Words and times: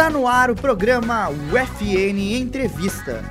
Está 0.00 0.08
no 0.08 0.26
ar 0.26 0.50
o 0.50 0.54
programa 0.54 1.28
UFN 1.28 2.40
Entrevista. 2.40 3.22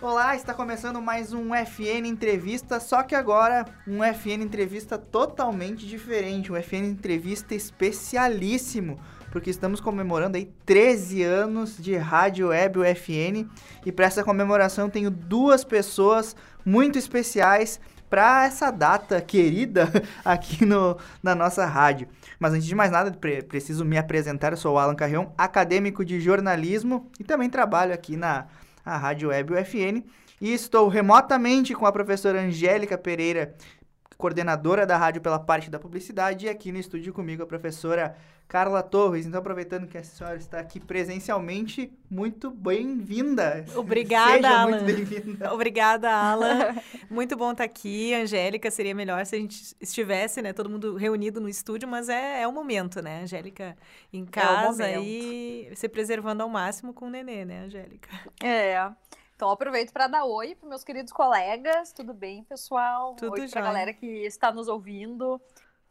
Olá, 0.00 0.36
está 0.36 0.54
começando 0.54 1.02
mais 1.02 1.32
um 1.32 1.52
FN 1.52 2.06
Entrevista, 2.06 2.78
só 2.78 3.02
que 3.02 3.16
agora 3.16 3.66
um 3.84 4.04
FN 4.04 4.44
Entrevista 4.44 4.96
totalmente 4.96 5.84
diferente, 5.88 6.52
um 6.52 6.56
FN 6.56 6.86
Entrevista 6.86 7.52
especialíssimo, 7.52 9.00
porque 9.30 9.50
estamos 9.50 9.80
comemorando 9.80 10.36
aí 10.36 10.52
13 10.66 11.22
anos 11.22 11.76
de 11.78 11.96
Rádio 11.96 12.48
Web 12.48 12.80
UFN 12.80 13.48
e 13.84 13.92
para 13.92 14.06
essa 14.06 14.24
comemoração 14.24 14.90
tenho 14.90 15.10
duas 15.10 15.64
pessoas 15.64 16.36
muito 16.64 16.98
especiais 16.98 17.80
para 18.10 18.44
essa 18.44 18.70
data 18.72 19.20
querida 19.20 19.88
aqui 20.24 20.66
no, 20.66 20.98
na 21.22 21.34
nossa 21.34 21.64
rádio. 21.64 22.08
Mas 22.38 22.52
antes 22.52 22.66
de 22.66 22.74
mais 22.74 22.90
nada, 22.90 23.12
pre 23.12 23.42
preciso 23.42 23.84
me 23.84 23.96
apresentar. 23.96 24.52
Eu 24.52 24.56
sou 24.56 24.74
o 24.74 24.78
Alan 24.78 24.96
Carrion, 24.96 25.26
acadêmico 25.38 26.04
de 26.04 26.20
jornalismo 26.20 27.08
e 27.20 27.24
também 27.24 27.48
trabalho 27.48 27.94
aqui 27.94 28.16
na 28.16 28.46
Rádio 28.84 29.28
Web 29.28 29.54
UFN. 29.54 30.02
E 30.40 30.52
estou 30.54 30.88
remotamente 30.88 31.74
com 31.74 31.86
a 31.86 31.92
professora 31.92 32.40
Angélica 32.40 32.96
Pereira, 32.96 33.54
coordenadora 34.20 34.86
da 34.86 34.98
rádio 34.98 35.22
pela 35.22 35.38
parte 35.38 35.70
da 35.70 35.78
publicidade, 35.78 36.44
e 36.44 36.48
aqui 36.48 36.70
no 36.70 36.78
estúdio 36.78 37.12
comigo 37.12 37.42
a 37.42 37.46
professora 37.46 38.14
Carla 38.46 38.82
Torres. 38.82 39.24
Então, 39.24 39.40
aproveitando 39.40 39.86
que 39.86 39.96
a 39.96 40.04
senhora 40.04 40.36
está 40.36 40.60
aqui 40.60 40.78
presencialmente, 40.78 41.90
muito 42.10 42.50
bem-vinda. 42.50 43.64
Obrigada, 43.74 44.34
Seja 44.34 44.48
Alan. 44.50 44.70
muito 44.70 44.84
bem-vinda. 44.84 45.52
Obrigada, 45.54 46.10
Alan. 46.10 46.76
muito 47.08 47.34
bom 47.34 47.52
estar 47.52 47.64
aqui. 47.64 48.12
Angélica, 48.12 48.70
seria 48.70 48.94
melhor 48.94 49.24
se 49.24 49.36
a 49.36 49.38
gente 49.38 49.74
estivesse, 49.80 50.42
né, 50.42 50.52
todo 50.52 50.68
mundo 50.68 50.96
reunido 50.96 51.40
no 51.40 51.48
estúdio, 51.48 51.88
mas 51.88 52.08
é, 52.10 52.42
é 52.42 52.46
o 52.46 52.52
momento, 52.52 53.00
né, 53.00 53.22
Angélica 53.22 53.74
em 54.12 54.26
casa 54.26 54.84
momento. 54.84 55.02
e 55.02 55.70
se 55.74 55.88
preservando 55.88 56.42
ao 56.42 56.48
máximo 56.48 56.92
com 56.92 57.06
o 57.06 57.10
nenê, 57.10 57.44
né, 57.46 57.64
Angélica? 57.64 58.10
É. 58.42 58.90
Então 59.40 59.48
aproveito 59.48 59.90
para 59.90 60.06
dar 60.06 60.26
oi 60.26 60.54
para 60.54 60.68
meus 60.68 60.84
queridos 60.84 61.14
colegas. 61.14 61.94
Tudo 61.94 62.12
bem, 62.12 62.44
pessoal? 62.44 63.14
Tudo 63.14 63.32
oi 63.32 63.48
pra 63.48 63.62
jóia. 63.62 63.64
galera 63.64 63.94
que 63.94 64.06
está 64.26 64.52
nos 64.52 64.68
ouvindo. 64.68 65.40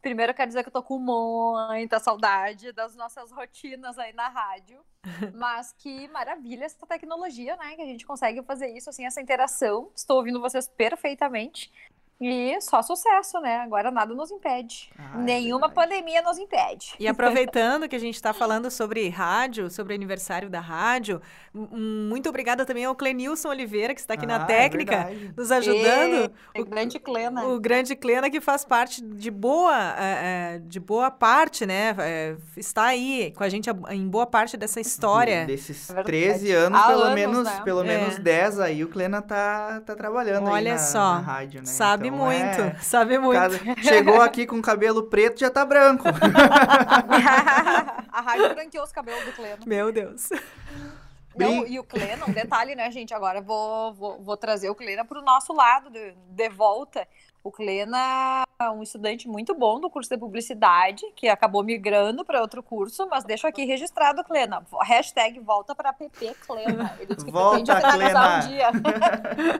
Primeiro 0.00 0.30
eu 0.30 0.36
quero 0.36 0.46
dizer 0.46 0.62
que 0.62 0.68
eu 0.68 0.72
tô 0.72 0.84
com 0.84 1.00
muita 1.00 1.98
saudade 1.98 2.70
das 2.70 2.94
nossas 2.94 3.32
rotinas 3.32 3.98
aí 3.98 4.12
na 4.12 4.28
rádio. 4.28 4.80
Mas 5.34 5.72
que 5.72 6.06
maravilha 6.10 6.64
essa 6.64 6.86
tecnologia, 6.86 7.56
né? 7.56 7.74
Que 7.74 7.82
a 7.82 7.86
gente 7.86 8.06
consegue 8.06 8.40
fazer 8.44 8.68
isso, 8.68 8.88
assim, 8.88 9.04
essa 9.04 9.20
interação. 9.20 9.90
Estou 9.96 10.18
ouvindo 10.18 10.40
vocês 10.40 10.68
perfeitamente. 10.68 11.72
E 12.20 12.60
só 12.60 12.82
sucesso, 12.82 13.40
né? 13.40 13.60
Agora 13.60 13.90
nada 13.90 14.14
nos 14.14 14.30
impede. 14.30 14.90
Ah, 14.98 15.12
é 15.14 15.22
Nenhuma 15.22 15.68
verdade. 15.68 15.88
pandemia 15.88 16.20
nos 16.20 16.38
impede. 16.38 16.92
E 16.98 17.08
aproveitando 17.08 17.88
que 17.88 17.96
a 17.96 17.98
gente 17.98 18.14
está 18.16 18.34
falando 18.34 18.70
sobre 18.70 19.08
rádio, 19.08 19.70
sobre 19.70 19.94
o 19.94 19.96
aniversário 19.96 20.50
da 20.50 20.60
rádio, 20.60 21.22
muito 21.54 22.28
obrigada 22.28 22.66
também 22.66 22.84
ao 22.84 22.94
Clenilson 22.94 23.48
Oliveira, 23.48 23.94
que 23.94 24.00
está 24.00 24.14
aqui 24.14 24.26
Ah, 24.26 24.38
na 24.38 24.44
é 24.44 24.46
técnica, 24.46 24.96
verdade. 25.04 25.34
nos 25.34 25.50
ajudando. 25.50 26.30
É 26.54 26.62
grande 26.62 26.98
Clena. 26.98 27.46
O 27.46 27.58
grande 27.58 27.96
Clena 27.96 28.28
que 28.28 28.38
faz 28.40 28.66
parte 28.66 29.00
de 29.02 29.30
boa, 29.30 29.74
é, 29.98 30.56
é, 30.56 30.58
de 30.58 30.78
boa 30.78 31.10
parte, 31.10 31.64
né? 31.64 31.96
É, 31.98 32.36
está 32.54 32.84
aí 32.84 33.32
com 33.34 33.42
a 33.44 33.48
gente 33.48 33.70
em 33.88 34.06
boa 34.06 34.26
parte 34.26 34.58
dessa 34.58 34.78
história. 34.78 35.46
Desses 35.46 35.88
É 35.88 35.94
verdade. 35.94 36.06
13 36.06 36.52
anos, 36.52 36.78
Há 36.80 36.86
pelo 36.88 37.02
anos, 37.02 37.14
menos, 37.14 37.44
né? 37.44 37.60
pelo 37.64 37.80
É. 37.80 37.84
menos 37.84 38.18
10 38.18 38.60
aí, 38.60 38.84
o 38.84 38.88
Klena 38.88 39.22
tá, 39.22 39.80
tá 39.86 39.96
trabalhando 39.96 40.48
aí 40.48 40.52
Olha 40.52 40.72
na, 40.72 40.78
só, 40.78 41.14
na 41.14 41.20
rádio, 41.20 41.60
né? 41.60 41.66
Sabe 41.66 42.09
Então, 42.14 42.26
muito, 42.26 42.60
é, 42.60 42.74
sabe 42.80 43.18
muito. 43.18 43.40
cada- 43.40 43.82
chegou 43.82 44.20
aqui 44.20 44.46
com 44.46 44.60
cabelo 44.60 45.04
preto, 45.04 45.40
já 45.40 45.50
tá 45.50 45.64
branco. 45.64 46.04
a 48.12 48.20
rádio 48.20 48.54
branqueou 48.54 48.84
os 48.84 48.92
cabelos 48.92 49.24
do 49.24 49.32
Cleno. 49.32 49.58
Meu 49.66 49.92
Deus. 49.92 50.28
Não, 51.36 51.66
e 51.66 51.78
o 51.78 51.84
Clena, 51.84 52.26
um 52.26 52.32
detalhe, 52.32 52.74
né, 52.74 52.90
gente? 52.90 53.14
Agora 53.14 53.38
eu 53.38 53.42
vou, 53.42 53.94
vou, 53.94 54.22
vou 54.22 54.36
trazer 54.36 54.68
o 54.68 54.74
Clena 54.74 55.04
para 55.04 55.18
o 55.18 55.22
nosso 55.22 55.52
lado, 55.52 55.90
de, 55.90 56.12
de 56.12 56.48
volta. 56.48 57.06
O 57.42 57.50
Clena 57.50 58.44
é 58.60 58.68
um 58.68 58.82
estudante 58.82 59.26
muito 59.26 59.54
bom 59.54 59.80
do 59.80 59.88
curso 59.88 60.10
de 60.10 60.18
publicidade, 60.18 61.02
que 61.16 61.28
acabou 61.28 61.62
migrando 61.64 62.24
para 62.24 62.42
outro 62.42 62.62
curso, 62.62 63.08
mas 63.08 63.24
deixo 63.24 63.46
aqui 63.46 63.64
registrado, 63.64 64.22
Clena. 64.24 64.62
Hashtag 64.82 65.40
volta 65.40 65.74
para 65.74 65.92
PP 65.92 66.34
Clena. 66.46 66.94
Ele 66.98 67.14
disse 67.14 67.24
que 67.24 67.32
Volta, 67.32 67.64
pretende 67.64 67.80
finalizar 67.80 68.42
Clena. 68.42 68.44
um 68.44 68.48
dia. 68.48 68.70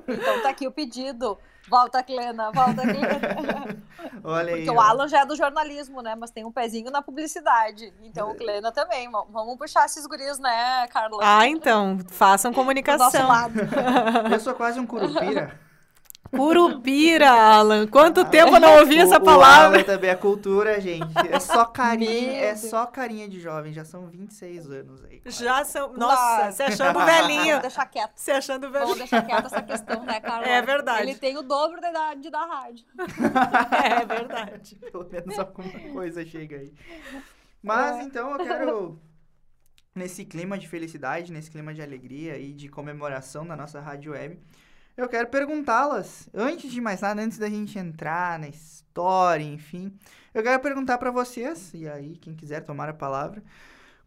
então 0.09 0.43
tá 0.43 0.51
aqui 0.51 0.67
o 0.67 0.73
pedido. 0.73 1.39
Volta, 1.71 2.03
Clena, 2.03 2.51
volta, 2.51 2.83
Clena. 2.83 3.83
Olha 4.25 4.55
aí. 4.55 4.65
Porque 4.65 4.71
o 4.77 4.81
ó. 4.81 4.83
Alan 4.83 5.07
já 5.07 5.21
é 5.21 5.27
do 5.27 5.37
jornalismo, 5.37 6.03
né? 6.03 6.17
Mas 6.17 6.33
tem 6.33 6.45
um 6.45 6.51
pezinho 6.51 6.91
na 6.91 7.01
publicidade. 7.01 7.95
Então 8.03 8.33
o 8.33 8.35
Clena 8.35 8.73
também. 8.73 9.09
Vamos 9.11 9.57
puxar 9.57 9.87
esses 9.87 10.05
guris, 10.05 10.39
né, 10.41 10.89
Carla? 10.89 11.19
Ah, 11.23 11.47
então, 11.47 11.99
façam 12.09 12.51
Do 12.51 12.57
nosso 12.57 12.61
comunicação. 12.61 13.29
lado. 13.29 13.55
Eu 14.33 14.41
sou 14.41 14.55
quase 14.55 14.81
um 14.81 14.87
curupira. 14.87 15.59
Curupira, 16.31 17.29
Alan. 17.31 17.87
Quanto 17.87 18.25
tempo 18.25 18.55
eu 18.57 18.61
não 18.61 18.79
ouvi 18.79 18.97
O- 18.99 19.03
essa 19.03 19.19
o 19.19 19.21
palavra? 19.25 19.79
Alan 19.79 19.85
também 19.85 20.11
é 20.11 20.15
cultura, 20.15 20.81
gente. 20.81 21.07
É 21.31 21.41
só 21.41 21.65
carinha, 21.67 22.33
é 22.41 22.55
só 22.57 22.87
carinha 22.87 23.29
de 23.29 23.41
jovem, 23.41 23.73
já 23.73 23.85
são 23.85 24.07
26 24.07 24.71
anos 24.71 25.05
aí. 25.05 25.21
quase. 25.21 25.45
Já 25.45 25.65
são. 25.65 25.93
Nossa, 25.95 26.53
se 26.53 26.63
achando 26.63 26.93
Vamos 26.99 27.05
velhinho. 27.05 27.61
deixar 27.61 27.87
quieto. 27.87 28.13
Se 28.17 28.31
achando 28.31 28.63
Vamos 28.71 28.75
velhinho. 28.81 28.97
deixar 28.99 29.23
quieta 29.27 29.47
essa 29.47 29.63
questão, 29.63 30.05
né, 30.05 30.21
Carla? 30.21 30.47
É 30.47 30.63
verdade. 30.63 31.03
Ele 31.03 31.15
tem 31.17 31.37
o 31.37 31.43
dobro 31.43 31.81
da 31.81 31.91
idade 31.91 32.31
da 32.31 32.45
rádio. 32.45 32.85
É 34.01 34.05
verdade. 34.05 34.77
Pelo 34.93 35.09
menos 35.11 35.39
alguma 35.39 35.71
coisa 35.93 36.25
chega 36.25 36.57
aí. 36.57 36.73
Mas 37.63 37.97
É. 37.99 38.03
então 38.03 38.31
eu 38.31 38.39
quero, 38.39 38.99
nesse 39.95 40.25
clima 40.25 40.57
de 40.57 40.69
felicidade, 40.69 41.33
nesse 41.33 41.51
clima 41.51 41.75
de 41.75 41.83
alegria 41.83 42.39
e 42.39 42.53
de 42.53 42.69
comemoração 42.69 43.47
da 43.47 43.57
nossa 43.57 43.81
rádio 43.81 44.13
web, 44.13 44.39
eu 45.03 45.09
quero 45.09 45.29
perguntá-las, 45.29 46.29
antes 46.35 46.71
de 46.71 46.81
mais 46.81 47.01
nada, 47.01 47.23
antes 47.23 47.39
da 47.39 47.49
gente 47.49 47.79
entrar 47.79 48.39
na 48.39 48.49
história, 48.49 49.45
enfim, 49.45 49.93
eu 50.35 50.43
quero 50.43 50.61
perguntar 50.61 50.99
para 50.99 51.11
vocês, 51.11 51.73
e 51.75 51.89
aí 51.89 52.17
quem 52.17 52.35
quiser 52.35 52.61
tomar 52.61 52.89
a 52.89 52.95
palavra, 52.95 53.43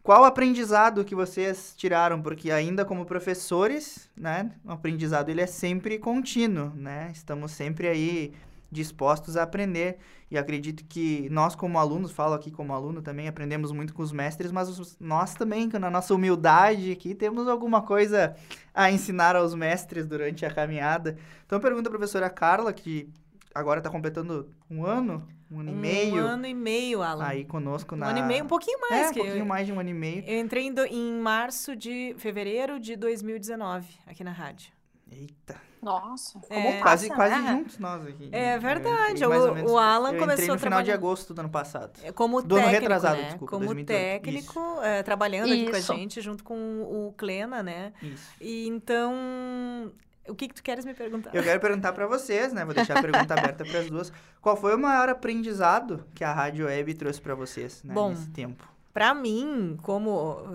qual 0.02 0.22
o 0.22 0.26
aprendizado 0.26 1.04
que 1.04 1.14
vocês 1.14 1.74
tiraram? 1.76 2.20
Porque 2.20 2.50
ainda 2.50 2.84
como 2.84 3.06
professores, 3.06 4.10
né, 4.14 4.50
o 4.62 4.72
aprendizado 4.72 5.30
ele 5.30 5.40
é 5.40 5.46
sempre 5.46 5.98
contínuo, 5.98 6.70
né? 6.76 7.10
Estamos 7.10 7.52
sempre 7.52 7.88
aí 7.88 8.34
dispostos 8.74 9.36
a 9.36 9.42
aprender. 9.44 9.96
E 10.30 10.36
acredito 10.36 10.84
que 10.84 11.28
nós, 11.30 11.54
como 11.54 11.78
alunos, 11.78 12.10
falo 12.10 12.34
aqui 12.34 12.50
como 12.50 12.72
aluno 12.74 13.00
também, 13.00 13.28
aprendemos 13.28 13.70
muito 13.72 13.94
com 13.94 14.02
os 14.02 14.10
mestres, 14.12 14.50
mas 14.50 14.68
os- 14.78 14.98
nós 14.98 15.34
também, 15.34 15.68
na 15.80 15.90
nossa 15.90 16.12
humildade 16.14 16.90
aqui, 16.90 17.14
temos 17.14 17.46
alguma 17.48 17.82
coisa 17.82 18.34
a 18.74 18.90
ensinar 18.90 19.36
aos 19.36 19.54
mestres 19.54 20.06
durante 20.06 20.44
a 20.44 20.50
caminhada. 20.52 21.16
Então, 21.46 21.60
pergunta 21.60 21.88
a 21.88 21.92
professora 21.92 22.28
Carla, 22.28 22.72
que 22.72 23.08
agora 23.54 23.78
está 23.78 23.88
completando 23.88 24.48
um 24.68 24.84
ano, 24.84 25.24
um 25.48 25.60
ano 25.60 25.70
e 25.70 25.74
meio, 25.74 26.14
Um 26.24 26.26
ano 26.26 26.46
e 26.46 26.54
meio, 26.54 27.00
Alan. 27.02 27.24
aí 27.26 27.44
conosco 27.44 27.94
um 27.94 27.98
na... 27.98 28.08
ano 28.08 28.18
e 28.18 28.22
meio, 28.22 28.44
um 28.44 28.48
pouquinho 28.48 28.78
É, 28.78 28.90
mais. 28.90 29.06
um 29.10 29.12
que 29.12 29.18
pouquinho 29.20 29.42
eu, 29.42 29.46
mais 29.46 29.66
de 29.66 29.72
um 29.72 29.78
ano 29.78 29.90
e 29.90 29.94
meio. 29.94 30.24
eu 30.26 30.40
entrei 30.40 30.64
em, 30.66 30.72
do- 30.74 30.84
em 30.86 31.12
março 31.20 31.76
de 31.76 32.14
fevereiro 32.18 32.80
de 32.80 32.96
2019 32.96 33.86
aqui 34.04 34.24
na 34.24 34.32
rádio. 34.32 34.72
Eita, 35.14 35.54
Nossa, 35.82 36.38
como 36.40 36.58
É. 36.68 36.80
quase, 36.80 37.08
passa, 37.08 37.14
quase 37.20 37.42
né? 37.42 37.50
juntos 37.52 37.78
nós 37.78 38.06
aqui. 38.06 38.28
É 38.32 38.56
Eu 38.56 38.60
verdade, 38.60 39.24
ou 39.24 39.30
o- 39.50 39.54
menos- 39.54 39.70
o 39.70 39.78
Alan 39.78 40.12
eu 40.14 40.18
começou 40.18 40.54
no 40.54 40.58
final 40.58 40.82
de 40.82 40.90
agosto 40.90 41.34
do 41.34 41.40
ano 41.40 41.50
passado. 41.50 41.92
É, 42.02 42.10
Como 42.10 42.40
Do 42.42 42.54
ano 42.56 42.64
técnico, 42.64 42.80
retrasado, 42.82 43.16
né? 43.20 43.22
desculpa, 43.28 43.50
Como 43.52 43.66
2018. 43.66 43.86
técnico, 43.86 44.80
é, 44.82 45.02
trabalhando 45.02 45.52
aqui 45.52 45.68
com 45.68 45.76
a 45.76 45.78
Isso. 45.78 45.94
gente, 45.94 46.20
junto 46.22 46.42
com 46.42 46.54
o 46.82 47.12
Clena, 47.18 47.62
né? 47.62 47.92
Isso. 48.02 48.30
E 48.40 48.66
então, 48.66 49.92
o 50.26 50.34
que 50.34 50.48
que 50.48 50.54
tu 50.54 50.62
queres 50.62 50.84
me 50.86 50.94
perguntar? 50.94 51.34
Eu 51.34 51.42
quero 51.42 51.60
perguntar 51.60 51.92
pra 51.92 52.06
vocês, 52.06 52.52
né? 52.52 52.64
Vou 52.64 52.74
deixar 52.74 52.98
a 52.98 53.02
pergunta 53.02 53.34
aberta 53.54 53.64
para 53.64 53.78
as 53.80 53.90
duas. 53.90 54.12
Qual 54.40 54.56
foi 54.56 54.74
o 54.74 54.78
maior 54.78 55.08
aprendizado 55.10 56.04
que 56.14 56.24
a 56.24 56.32
Rádio 56.32 56.66
Web 56.66 56.94
trouxe 56.94 57.20
pra 57.20 57.34
vocês, 57.34 57.82
né, 57.84 57.92
Bom, 57.94 58.08
nesse 58.10 58.30
tempo? 58.30 58.66
Pra 58.94 59.12
mim, 59.12 59.76
como. 59.82 60.10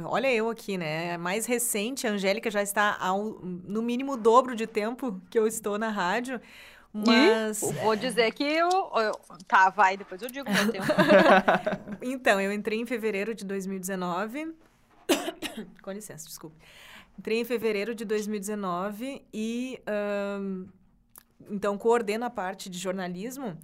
Olha 0.06 0.33
eu 0.33 0.50
aqui, 0.50 0.77
né? 0.77 1.18
Mais 1.18 1.45
recente, 1.45 2.07
a 2.07 2.12
Angélica 2.12 2.50
já 2.50 2.63
está 2.63 2.97
ao, 2.97 3.21
no 3.44 3.81
mínimo 3.83 4.13
o 4.13 4.18
dobro 4.18 4.56
de 4.56 4.65
tempo 4.65 5.21
que 5.30 5.38
eu 5.38 5.45
estou 5.45 5.77
na 5.77 5.89
rádio. 5.89 6.39
Mas. 6.94 7.62
Eu 7.62 7.74
Vou 7.74 7.95
dizer 7.97 8.33
que 8.33 8.44
eu, 8.44 8.69
eu- 8.69 9.19
Tá, 9.45 9.69
vai, 9.69 9.97
depois 9.97 10.21
eu 10.21 10.30
digo 10.30 10.50
meu 10.50 10.71
tempo. 10.71 10.86
Então, 12.01 12.39
eu 12.39 12.53
entrei 12.53 12.80
em 12.80 12.86
fevereiro 12.86 13.36
de 13.36 13.44
2019. 13.45 14.53
Com 15.83 15.92
licença, 15.92 16.25
desculpe. 16.25 16.56
Entrei 17.18 17.42
em 17.42 17.44
fevereiro 17.45 17.94
de 17.94 18.06
2019 18.06 19.21
e. 19.33 19.81
ahn, 19.85 20.65
então, 21.51 21.77
coordeno 21.77 22.24
a 22.25 22.30
parte 22.30 22.69
de 22.69 22.77
jornalismo. 22.80 23.57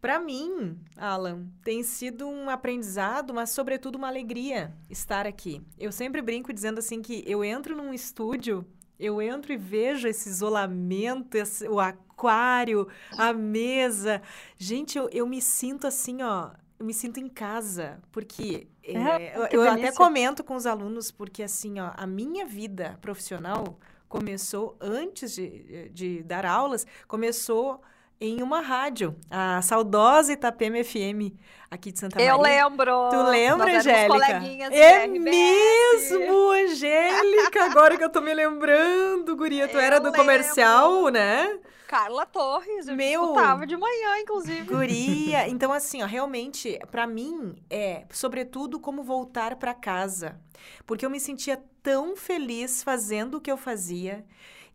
Para 0.00 0.18
mim, 0.18 0.78
Alan, 0.96 1.46
tem 1.62 1.82
sido 1.82 2.26
um 2.26 2.48
aprendizado, 2.48 3.34
mas 3.34 3.50
sobretudo 3.50 3.96
uma 3.96 4.08
alegria 4.08 4.72
estar 4.88 5.26
aqui. 5.26 5.62
Eu 5.78 5.92
sempre 5.92 6.22
brinco 6.22 6.52
dizendo 6.52 6.78
assim 6.78 7.02
que 7.02 7.22
eu 7.26 7.44
entro 7.44 7.76
num 7.76 7.92
estúdio 7.92 8.64
Eu 8.98 9.20
entro 9.22 9.52
e 9.52 9.56
vejo 9.56 10.06
esse 10.08 10.28
isolamento, 10.28 11.34
esse, 11.34 11.66
o 11.68 11.80
aquário, 11.80 12.86
a 13.16 13.32
mesa. 13.32 14.20
Gente, 14.58 14.98
eu, 14.98 15.08
eu 15.10 15.26
me 15.26 15.40
sinto 15.40 15.86
assim, 15.86 16.22
ó. 16.22 16.50
Eu 16.78 16.84
me 16.86 16.94
sinto 16.94 17.18
em 17.20 17.28
casa, 17.28 17.98
porque 18.10 18.66
é, 18.82 19.36
eu, 19.36 19.62
eu 19.64 19.70
até 19.70 19.92
comento 19.92 20.42
com 20.42 20.54
os 20.54 20.64
alunos, 20.66 21.10
porque 21.10 21.42
assim, 21.42 21.78
ó, 21.78 21.92
a 21.94 22.06
minha 22.06 22.46
vida 22.46 22.98
profissional 23.02 23.78
começou 24.08 24.76
antes 24.80 25.34
de, 25.34 25.90
de 25.90 26.22
dar 26.22 26.46
aulas, 26.46 26.86
começou 27.06 27.82
em 28.20 28.42
uma 28.42 28.60
rádio, 28.60 29.16
a 29.30 29.62
saudosa 29.62 30.32
Itapema 30.32 30.84
FM, 30.84 31.32
aqui 31.70 31.90
de 31.90 31.98
Santa 31.98 32.16
Maria. 32.18 32.32
Eu 32.32 32.40
lembro. 32.40 33.08
Tu 33.08 33.22
lembra, 33.22 33.78
Angélica? 33.78 34.42
É 34.70 35.06
mesmo, 35.06 36.50
Angélica, 36.50 37.64
agora 37.64 37.96
que 37.96 38.04
eu 38.04 38.10
tô 38.10 38.20
me 38.20 38.34
lembrando, 38.34 39.34
guria, 39.34 39.66
tu 39.66 39.76
eu 39.76 39.80
era 39.80 39.98
do 39.98 40.04
lembro. 40.06 40.20
comercial, 40.20 41.08
né? 41.08 41.58
Carla 41.88 42.24
Torres, 42.26 42.86
eu 42.86 42.94
Meu, 42.94 43.22
escutava 43.22 43.66
de 43.66 43.76
manhã, 43.76 44.18
inclusive. 44.18 44.60
Guria, 44.62 45.48
então 45.48 45.72
assim, 45.72 46.02
ó, 46.02 46.06
realmente, 46.06 46.78
para 46.90 47.06
mim 47.06 47.56
é, 47.70 48.04
sobretudo, 48.10 48.78
como 48.78 49.02
voltar 49.02 49.56
para 49.56 49.72
casa. 49.72 50.38
Porque 50.86 51.04
eu 51.06 51.10
me 51.10 51.18
sentia 51.18 51.60
tão 51.82 52.14
feliz 52.14 52.82
fazendo 52.82 53.38
o 53.38 53.40
que 53.40 53.50
eu 53.50 53.56
fazia. 53.56 54.24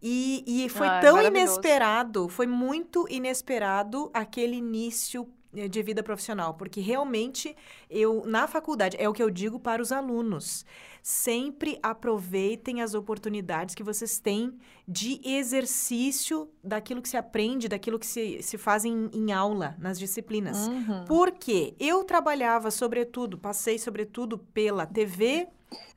E, 0.07 0.43
e 0.45 0.69
foi 0.69 0.87
Ai, 0.87 1.01
tão 1.01 1.19
inesperado, 1.19 2.29
foi 2.29 2.45
muito 2.45 3.07
inesperado 3.09 4.11
aquele 4.13 4.55
início 4.55 5.27
eh, 5.55 5.67
de 5.67 5.81
vida 5.81 6.03
profissional, 6.03 6.53
porque 6.53 6.79
realmente 6.79 7.55
eu 7.89 8.21
na 8.23 8.45
faculdade 8.45 8.95
é 8.99 9.09
o 9.09 9.13
que 9.13 9.23
eu 9.23 9.31
digo 9.31 9.59
para 9.59 9.81
os 9.81 9.91
alunos. 9.91 10.63
Sempre 11.01 11.79
aproveitem 11.81 12.83
as 12.83 12.93
oportunidades 12.93 13.73
que 13.73 13.81
vocês 13.81 14.19
têm 14.19 14.55
de 14.87 15.19
exercício 15.27 16.47
daquilo 16.63 17.01
que 17.01 17.09
se 17.09 17.17
aprende, 17.17 17.67
daquilo 17.67 17.97
que 17.97 18.05
se, 18.05 18.43
se 18.43 18.59
faz 18.59 18.85
em, 18.85 19.09
em 19.11 19.31
aula, 19.31 19.75
nas 19.79 19.97
disciplinas. 19.97 20.67
Uhum. 20.67 21.05
Porque 21.05 21.73
eu 21.79 22.03
trabalhava, 22.03 22.69
sobretudo, 22.69 23.39
passei 23.39 23.79
sobretudo 23.79 24.37
pela 24.37 24.85
TV, 24.85 25.47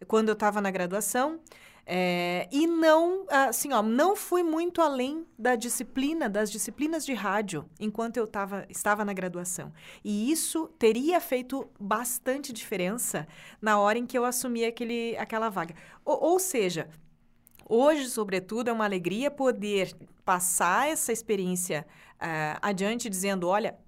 quando 0.07 0.31
eu 0.31 0.33
estava 0.33 0.63
na 0.63 0.71
graduação, 0.71 1.39
é, 1.91 2.47
e 2.53 2.67
não, 2.67 3.25
assim, 3.31 3.73
ó, 3.73 3.83
não 3.83 4.15
fui 4.15 4.43
muito 4.43 4.83
além 4.83 5.27
da 5.39 5.57
disciplina, 5.57 6.29
das 6.29 6.51
disciplinas 6.51 7.03
de 7.03 7.15
rádio, 7.15 7.65
enquanto 7.81 8.19
eu 8.19 8.27
tava, 8.27 8.67
estava 8.69 9.07
na 9.07 9.15
graduação. 9.15 9.73
E 10.05 10.31
isso 10.31 10.69
teria 10.79 11.19
feito 11.19 11.67
bastante 11.81 12.53
diferença 12.53 13.27
na 13.59 13.79
hora 13.79 13.99
em 13.99 14.05
que 14.05 14.19
eu 14.19 14.27
assumi 14.27 14.67
aquele, 14.67 15.17
aquela 15.17 15.49
vaga. 15.49 15.75
ou, 16.05 16.33
ou 16.33 16.39
seja, 16.39 16.91
hoje, 17.67 18.11
sobretudo, 18.11 18.69
é 18.69 18.73
uma 18.73 18.85
alegria 18.85 19.31
poder 19.31 19.97
passar 20.27 20.91
essa 20.91 21.11
experiência 21.11 21.87
uh, 22.17 22.59
adiante, 22.61 23.09
dizendo: 23.09 23.49
olha, 23.49 23.79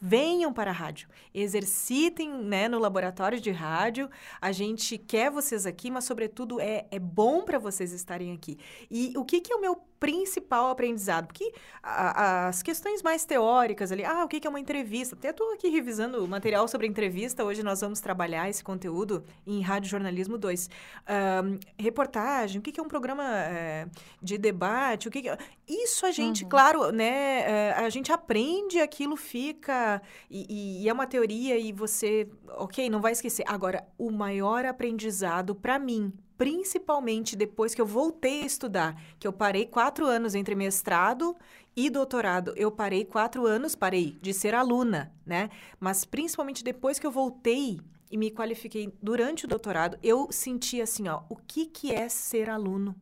venham 0.00 0.52
para 0.52 0.70
a 0.70 0.74
rádio, 0.74 1.08
exercitem 1.34 2.30
né, 2.30 2.68
no 2.68 2.78
laboratório 2.78 3.40
de 3.40 3.50
rádio. 3.50 4.08
A 4.40 4.52
gente 4.52 4.98
quer 4.98 5.30
vocês 5.30 5.66
aqui, 5.66 5.90
mas, 5.90 6.04
sobretudo, 6.04 6.60
é, 6.60 6.86
é 6.90 6.98
bom 6.98 7.42
para 7.42 7.58
vocês 7.58 7.92
estarem 7.92 8.32
aqui. 8.32 8.58
E 8.90 9.12
o 9.16 9.24
que, 9.24 9.40
que 9.40 9.52
é 9.52 9.56
o 9.56 9.60
meu 9.60 9.76
principal 9.98 10.70
aprendizado? 10.70 11.26
Porque 11.26 11.52
a, 11.82 12.48
as 12.48 12.62
questões 12.62 13.02
mais 13.02 13.24
teóricas 13.24 13.92
ali, 13.92 14.04
ah, 14.04 14.24
o 14.24 14.28
que, 14.28 14.46
é 14.46 14.50
uma 14.50 14.60
entrevista? 14.60 15.14
Até 15.14 15.30
estou 15.30 15.52
aqui 15.52 15.68
revisando 15.68 16.24
o 16.24 16.28
material 16.28 16.66
sobre 16.68 16.86
entrevista. 16.86 17.44
Hoje 17.44 17.62
nós 17.62 17.80
vamos 17.80 18.00
trabalhar 18.00 18.48
esse 18.48 18.62
conteúdo 18.62 19.24
em 19.46 19.60
Rádio 19.60 19.90
Jornalismo 19.90 20.38
2. 20.38 20.70
Um, 21.08 21.58
reportagem, 21.78 22.58
o 22.58 22.62
que, 22.62 22.78
é 22.78 22.82
um 22.82 22.88
programa 22.88 23.24
é, 23.24 23.86
de 24.22 24.38
debate? 24.38 25.08
O 25.08 25.10
que, 25.10 25.22
que 25.22 25.28
é... 25.28 25.38
Isso 25.66 26.06
a 26.06 26.10
gente, 26.10 26.44
uhum. 26.44 26.48
claro, 26.48 26.90
né? 26.92 27.40
É, 27.40 27.72
a 27.76 27.90
gente 27.90 28.10
aprende, 28.10 28.80
aquilo 28.80 29.16
fica 29.16 30.00
e, 30.30 30.82
e, 30.82 30.88
é 30.88 30.92
uma 30.92 31.06
teoria 31.06 31.58
e 31.58 31.72
você, 31.72 32.28
ok, 32.56 32.88
não 32.88 33.00
vai 33.00 33.12
esquecer. 33.12 33.44
Agora, 33.46 33.86
o 33.98 34.10
maior 34.10 34.64
aprendizado 34.64 35.54
para 35.54 35.78
mim, 35.78 36.12
principalmente 36.38 37.34
depois 37.34 37.74
que 37.74 37.80
eu 37.80 37.86
voltei 37.86 38.42
a 38.42 38.46
estudar, 38.46 39.02
que 39.18 39.26
eu 39.26 39.32
parei 39.32 39.66
quatro 39.66 40.06
anos 40.06 40.36
entre 40.36 40.54
mestrado 40.54 41.36
e 41.76 41.90
doutorado. 41.90 42.54
Eu 42.56 42.70
parei 42.70 43.04
quatro 43.04 43.44
anos, 43.44 43.74
parei 43.74 44.16
de 44.22 44.32
ser 44.32 44.54
aluna, 44.54 45.12
né? 45.26 45.50
Mas 45.80 46.04
principalmente 46.04 46.62
depois 46.62 46.98
que 46.98 47.06
eu 47.06 47.10
voltei 47.10 47.80
e 48.10 48.16
me 48.16 48.30
qualifiquei 48.30 48.92
durante 49.02 49.44
o 49.44 49.48
doutorado, 49.48 49.98
eu 50.02 50.28
senti 50.30 50.80
assim, 50.80 51.08
ó, 51.08 51.22
o 51.28 51.36
que 51.36 51.66
que 51.66 51.92
é 51.92 52.08
ser 52.08 52.48
aluno? 52.48 52.94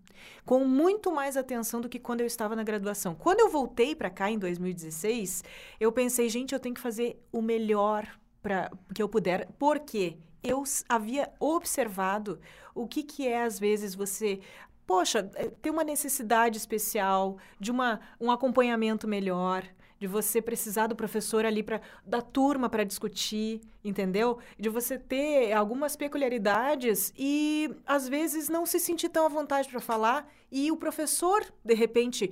Com 0.45 0.65
muito 0.65 1.13
mais 1.13 1.37
atenção 1.37 1.81
do 1.81 1.89
que 1.89 1.99
quando 1.99 2.23
eu 2.23 2.27
estava 2.27 2.57
na 2.57 2.65
graduação. 2.65 3.15
Quando 3.15 3.41
eu 3.41 3.51
voltei 3.51 3.95
para 3.95 4.11
cá 4.11 4.31
em 4.31 4.39
2016, 4.39 5.45
eu 5.79 5.93
pensei, 5.93 6.29
gente, 6.31 6.55
eu 6.55 6.59
tenho 6.59 6.75
que 6.75 6.81
fazer 6.81 7.23
o 7.31 7.43
melhor 7.43 8.09
para 8.43 8.71
que 8.95 9.03
eu 9.03 9.09
puder, 9.09 9.49
porque 9.59 10.17
eu 10.49 10.63
havia 10.89 11.33
observado 11.41 12.41
o 12.75 12.87
que 12.87 13.03
que 13.03 13.27
é 13.27 13.43
às 13.43 13.59
vezes 13.59 13.95
você 13.95 14.41
poxa, 14.87 15.29
eh, 15.35 15.51
ter 15.61 15.71
uma 15.71 15.83
necessidade 15.83 16.57
especial 16.57 17.39
de 17.59 17.71
uma, 17.71 18.01
um 18.21 18.31
acompanhamento 18.31 19.09
melhor, 19.09 19.65
de 19.99 20.07
você 20.07 20.43
precisar 20.43 20.87
do 20.87 20.95
professor 20.95 21.45
ali 21.45 21.63
para 21.63 21.81
da 22.05 22.21
turma 22.21 22.69
para 22.69 22.85
discutir, 22.85 23.63
entendeu? 23.83 24.39
De 24.59 24.69
você 24.69 24.99
ter 24.99 25.53
algumas 25.53 25.97
peculiaridades 25.97 27.13
e 27.17 27.75
às 27.87 28.09
vezes 28.09 28.49
não 28.49 28.67
se 28.67 28.79
sentir 28.79 29.09
tão 29.09 29.25
à 29.25 29.29
vontade 29.29 29.69
para 29.69 29.81
falar 29.81 30.31
e 30.53 30.71
o 30.71 30.77
professor 30.77 31.45
de 31.65 31.75
repente 31.75 32.31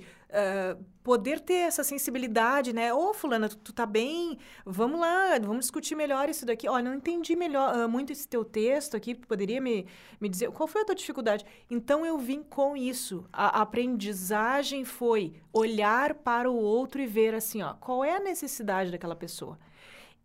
poder 1.03 1.39
ter 1.39 1.53
essa 1.53 1.83
sensibilidade, 1.83 2.73
né? 2.73 2.93
Ô, 2.93 3.13
fulana, 3.13 3.47
tu, 3.47 3.57
tu, 3.57 3.73
tá 3.73 3.85
bem? 3.85 4.37
Vamos 4.65 4.99
lá, 4.99 5.37
vamos 5.39 5.65
discutir 5.65 5.95
melhor 5.95 6.27
isso 6.27 6.45
daqui. 6.45 6.67
Olha, 6.67 6.83
não 6.83 6.95
entendi 6.95 7.35
melhor 7.35 7.75
uh, 7.75 7.89
muito 7.89 8.11
esse 8.11 8.27
teu 8.27 8.43
texto 8.43 8.97
aqui, 8.97 9.13
poderia 9.13 9.61
me, 9.61 9.85
me 10.19 10.27
dizer 10.27 10.49
qual 10.51 10.67
foi 10.67 10.81
a 10.81 10.85
tua 10.85 10.95
dificuldade? 10.95 11.45
Então, 11.69 12.05
eu 12.05 12.17
vim 12.17 12.41
com 12.41 12.75
isso. 12.75 13.25
A, 13.31 13.59
a 13.59 13.61
aprendizagem 13.61 14.83
foi 14.83 15.35
olhar 15.53 16.15
para 16.15 16.49
o 16.49 16.55
outro 16.55 17.01
e 17.01 17.05
ver 17.05 17.35
assim, 17.35 17.61
ó, 17.61 17.73
qual 17.75 18.03
é 18.03 18.15
a 18.15 18.19
necessidade 18.19 18.91
daquela 18.91 19.15
pessoa 19.15 19.59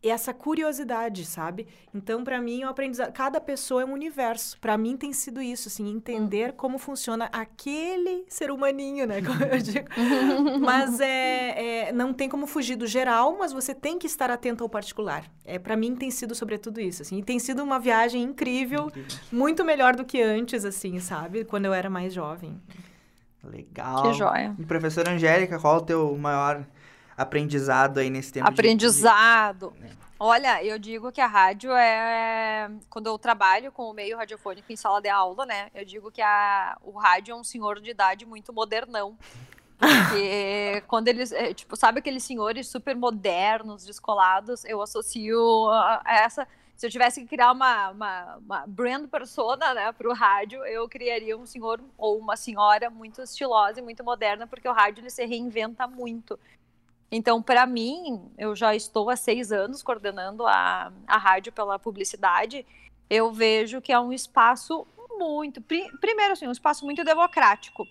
essa 0.08 0.32
curiosidade, 0.32 1.26
sabe? 1.26 1.66
Então, 1.94 2.24
para 2.24 2.40
mim, 2.40 2.64
o 2.64 2.68
aprendizado, 2.68 3.12
cada 3.12 3.40
pessoa 3.40 3.82
é 3.82 3.84
um 3.84 3.92
universo. 3.92 4.58
Para 4.58 4.78
mim 4.78 4.96
tem 4.96 5.12
sido 5.12 5.42
isso, 5.42 5.68
assim, 5.68 5.90
entender 5.90 6.52
como 6.52 6.78
funciona 6.78 7.28
aquele 7.32 8.24
ser 8.28 8.50
humaninho, 8.50 9.06
né? 9.06 9.20
Como 9.30 9.42
eu 9.44 9.58
digo. 9.58 9.86
mas 10.60 11.00
é, 11.00 11.88
é, 11.88 11.92
não 11.92 12.12
tem 12.14 12.28
como 12.28 12.46
fugir 12.46 12.76
do 12.76 12.86
geral, 12.86 13.36
mas 13.38 13.52
você 13.52 13.74
tem 13.74 13.98
que 13.98 14.06
estar 14.06 14.30
atento 14.30 14.64
ao 14.64 14.70
particular. 14.70 15.24
É, 15.44 15.58
para 15.58 15.76
mim 15.76 15.94
tem 15.94 16.10
sido 16.10 16.34
sobretudo 16.34 16.80
isso, 16.80 17.02
assim. 17.02 17.18
E 17.18 17.22
tem 17.22 17.38
sido 17.38 17.62
uma 17.62 17.78
viagem 17.78 18.22
incrível, 18.22 18.86
incrível, 18.86 19.18
muito 19.30 19.64
melhor 19.64 19.94
do 19.94 20.04
que 20.04 20.22
antes, 20.22 20.64
assim, 20.64 20.98
sabe? 20.98 21.44
Quando 21.44 21.66
eu 21.66 21.74
era 21.74 21.90
mais 21.90 22.14
jovem. 22.14 22.60
Legal. 23.42 24.02
Que 24.02 24.12
joia. 24.14 24.54
E 24.58 24.64
professora 24.64 25.12
Angélica, 25.12 25.58
qual 25.58 25.78
o 25.78 25.80
teu 25.80 26.16
maior 26.16 26.64
aprendizado 27.20 27.98
aí 27.98 28.10
nesse 28.10 28.32
tempo? 28.32 28.48
Aprendizado. 28.48 29.72
De... 29.78 29.90
Olha, 30.18 30.62
eu 30.62 30.78
digo 30.78 31.10
que 31.10 31.20
a 31.20 31.26
rádio 31.26 31.72
é. 31.72 32.70
Quando 32.88 33.06
eu 33.06 33.18
trabalho 33.18 33.72
com 33.72 33.90
o 33.90 33.94
meio 33.94 34.16
radiofônico 34.16 34.70
em 34.70 34.76
sala 34.76 35.00
de 35.00 35.08
aula, 35.08 35.46
né? 35.46 35.70
Eu 35.74 35.84
digo 35.84 36.10
que 36.10 36.20
a... 36.20 36.76
o 36.82 36.98
rádio 36.98 37.32
é 37.32 37.34
um 37.34 37.44
senhor 37.44 37.80
de 37.80 37.90
idade 37.90 38.26
muito 38.26 38.52
modernão. 38.52 39.16
Porque 39.78 40.82
quando 40.88 41.08
eles, 41.08 41.32
é, 41.32 41.54
tipo, 41.54 41.74
sabe 41.74 42.00
aqueles 42.00 42.22
senhores 42.22 42.68
super 42.68 42.94
modernos, 42.94 43.84
descolados, 43.84 44.64
eu 44.66 44.82
associo 44.82 45.68
a 45.70 46.02
essa. 46.06 46.46
Se 46.76 46.86
eu 46.86 46.90
tivesse 46.90 47.20
que 47.22 47.26
criar 47.26 47.52
uma, 47.52 47.90
uma, 47.90 48.36
uma 48.36 48.64
brand 48.66 49.06
persona, 49.08 49.74
né, 49.74 49.92
para 49.92 50.08
o 50.08 50.14
rádio, 50.14 50.64
eu 50.64 50.88
criaria 50.88 51.36
um 51.36 51.44
senhor 51.44 51.78
ou 51.96 52.18
uma 52.18 52.36
senhora 52.36 52.88
muito 52.88 53.20
estilosa 53.20 53.80
e 53.80 53.82
muito 53.82 54.02
moderna, 54.02 54.46
porque 54.46 54.66
o 54.66 54.72
rádio 54.72 55.02
ele 55.02 55.10
se 55.10 55.24
reinventa 55.26 55.86
muito. 55.86 56.38
Então, 57.10 57.42
para 57.42 57.66
mim, 57.66 58.30
eu 58.38 58.54
já 58.54 58.74
estou 58.74 59.10
há 59.10 59.16
seis 59.16 59.50
anos 59.50 59.82
coordenando 59.82 60.46
a, 60.46 60.92
a 61.06 61.18
rádio 61.18 61.52
pela 61.52 61.78
publicidade. 61.78 62.64
Eu 63.08 63.32
vejo 63.32 63.80
que 63.80 63.92
é 63.92 63.98
um 63.98 64.12
espaço 64.12 64.86
muito. 65.18 65.60
Pri, 65.60 65.90
primeiro, 66.00 66.32
assim, 66.32 66.46
um 66.46 66.52
espaço 66.52 66.84
muito 66.84 67.02
democrático, 67.02 67.84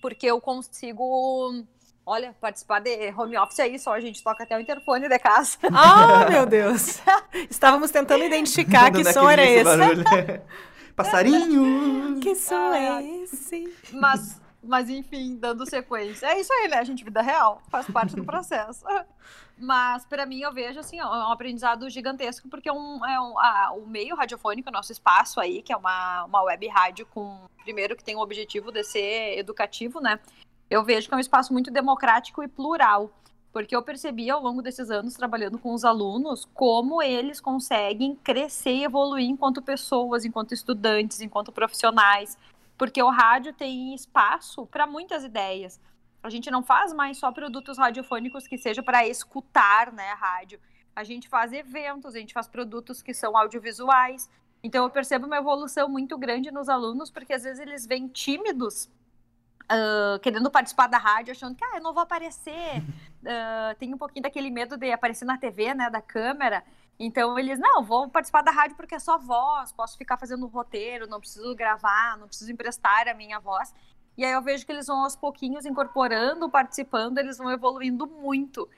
porque 0.00 0.26
eu 0.26 0.40
consigo. 0.40 1.64
Olha, 2.06 2.34
participar 2.40 2.80
de 2.80 3.12
home 3.16 3.36
office 3.38 3.58
é 3.58 3.66
isso, 3.66 3.90
a 3.90 3.98
gente 3.98 4.22
toca 4.22 4.44
até 4.44 4.56
o 4.56 4.60
interfone 4.60 5.08
de 5.08 5.18
casa. 5.18 5.58
Ah, 5.72 6.26
oh, 6.26 6.30
meu 6.30 6.46
Deus! 6.46 7.00
Estávamos 7.50 7.90
tentando 7.90 8.22
identificar 8.22 8.92
que 8.92 9.04
som 9.10 9.28
era 9.28 9.44
esse. 9.44 9.64
Passarinho! 10.94 12.20
Que 12.20 12.36
som 12.36 12.72
é 12.72 13.02
esse? 13.22 13.74
Mas 13.90 14.40
Mas 14.66 14.88
enfim, 14.88 15.36
dando 15.36 15.68
sequência. 15.68 16.26
É 16.26 16.40
isso 16.40 16.52
aí, 16.52 16.68
né, 16.68 16.84
gente? 16.84 17.04
Vida 17.04 17.20
real. 17.20 17.62
Faz 17.68 17.86
parte 17.86 18.16
do 18.16 18.24
processo. 18.24 18.84
Mas 19.58 20.04
para 20.04 20.26
mim 20.26 20.40
eu 20.40 20.52
vejo 20.52 20.80
assim, 20.80 21.00
ó, 21.00 21.14
é 21.14 21.28
um 21.28 21.32
aprendizado 21.32 21.88
gigantesco, 21.88 22.48
porque 22.48 22.68
é 22.68 22.72
um, 22.72 23.04
é 23.04 23.20
um, 23.20 23.38
a, 23.38 23.72
o 23.72 23.86
meio 23.86 24.16
radiofônico, 24.16 24.68
o 24.68 24.72
nosso 24.72 24.90
espaço 24.90 25.38
aí, 25.38 25.62
que 25.62 25.72
é 25.72 25.76
uma, 25.76 26.24
uma 26.24 26.42
web 26.42 26.66
rádio 26.68 27.06
com. 27.06 27.44
Primeiro 27.62 27.96
que 27.96 28.04
tem 28.04 28.16
o 28.16 28.20
objetivo 28.20 28.70
de 28.70 28.84
ser 28.84 29.38
educativo, 29.38 30.00
né? 30.00 30.18
Eu 30.68 30.84
vejo 30.84 31.08
que 31.08 31.14
é 31.14 31.16
um 31.16 31.20
espaço 31.20 31.52
muito 31.52 31.70
democrático 31.70 32.42
e 32.42 32.48
plural. 32.48 33.10
Porque 33.54 33.74
eu 33.76 33.82
percebi 33.82 34.28
ao 34.28 34.42
longo 34.42 34.60
desses 34.60 34.90
anos 34.90 35.14
trabalhando 35.14 35.60
com 35.60 35.72
os 35.72 35.84
alunos 35.84 36.44
como 36.52 37.00
eles 37.00 37.40
conseguem 37.40 38.16
crescer 38.16 38.72
e 38.72 38.84
evoluir 38.84 39.30
enquanto 39.30 39.62
pessoas, 39.62 40.24
enquanto 40.24 40.52
estudantes, 40.52 41.20
enquanto 41.20 41.52
profissionais. 41.52 42.36
Porque 42.76 43.02
o 43.02 43.10
rádio 43.10 43.52
tem 43.52 43.94
espaço 43.94 44.66
para 44.66 44.86
muitas 44.86 45.24
ideias. 45.24 45.80
A 46.22 46.30
gente 46.30 46.50
não 46.50 46.62
faz 46.62 46.92
mais 46.92 47.18
só 47.18 47.30
produtos 47.30 47.78
radiofônicos 47.78 48.48
que 48.48 48.56
seja 48.56 48.82
para 48.82 49.06
escutar, 49.06 49.92
né, 49.92 50.12
rádio. 50.14 50.58
A 50.96 51.04
gente 51.04 51.28
faz 51.28 51.52
eventos, 51.52 52.14
a 52.14 52.18
gente 52.18 52.32
faz 52.32 52.48
produtos 52.48 53.02
que 53.02 53.12
são 53.12 53.36
audiovisuais. 53.36 54.28
Então 54.62 54.84
eu 54.84 54.90
percebo 54.90 55.26
uma 55.26 55.36
evolução 55.36 55.88
muito 55.88 56.16
grande 56.16 56.50
nos 56.50 56.68
alunos, 56.68 57.10
porque 57.10 57.34
às 57.34 57.42
vezes 57.42 57.60
eles 57.60 57.86
vêm 57.86 58.08
tímidos 58.08 58.88
Uh, 59.64 60.18
querendo 60.18 60.50
participar 60.50 60.88
da 60.88 60.98
rádio, 60.98 61.32
achando 61.32 61.54
que 61.54 61.64
ah, 61.64 61.76
eu 61.76 61.82
não 61.82 61.94
vou 61.94 62.02
aparecer. 62.02 62.82
Uh, 63.24 63.74
tem 63.78 63.94
um 63.94 63.96
pouquinho 63.96 64.22
daquele 64.22 64.50
medo 64.50 64.76
de 64.76 64.92
aparecer 64.92 65.24
na 65.24 65.38
TV, 65.38 65.72
né, 65.72 65.88
da 65.88 66.02
câmera. 66.02 66.62
Então 66.98 67.38
eles, 67.38 67.58
não, 67.58 67.82
vou 67.82 68.08
participar 68.08 68.42
da 68.42 68.50
rádio 68.50 68.76
porque 68.76 68.94
é 68.94 68.98
só 68.98 69.18
voz, 69.18 69.72
posso 69.72 69.98
ficar 69.98 70.16
fazendo 70.16 70.46
roteiro, 70.46 71.08
não 71.08 71.18
preciso 71.18 71.54
gravar, 71.54 72.16
não 72.18 72.26
preciso 72.26 72.52
emprestar 72.52 73.08
a 73.08 73.14
minha 73.14 73.40
voz. 73.40 73.74
E 74.16 74.24
aí 74.24 74.32
eu 74.32 74.42
vejo 74.42 74.64
que 74.64 74.70
eles 74.70 74.86
vão 74.86 75.02
aos 75.02 75.16
pouquinhos 75.16 75.66
incorporando, 75.66 76.48
participando, 76.48 77.18
eles 77.18 77.36
vão 77.36 77.50
evoluindo 77.50 78.06
muito. 78.06 78.68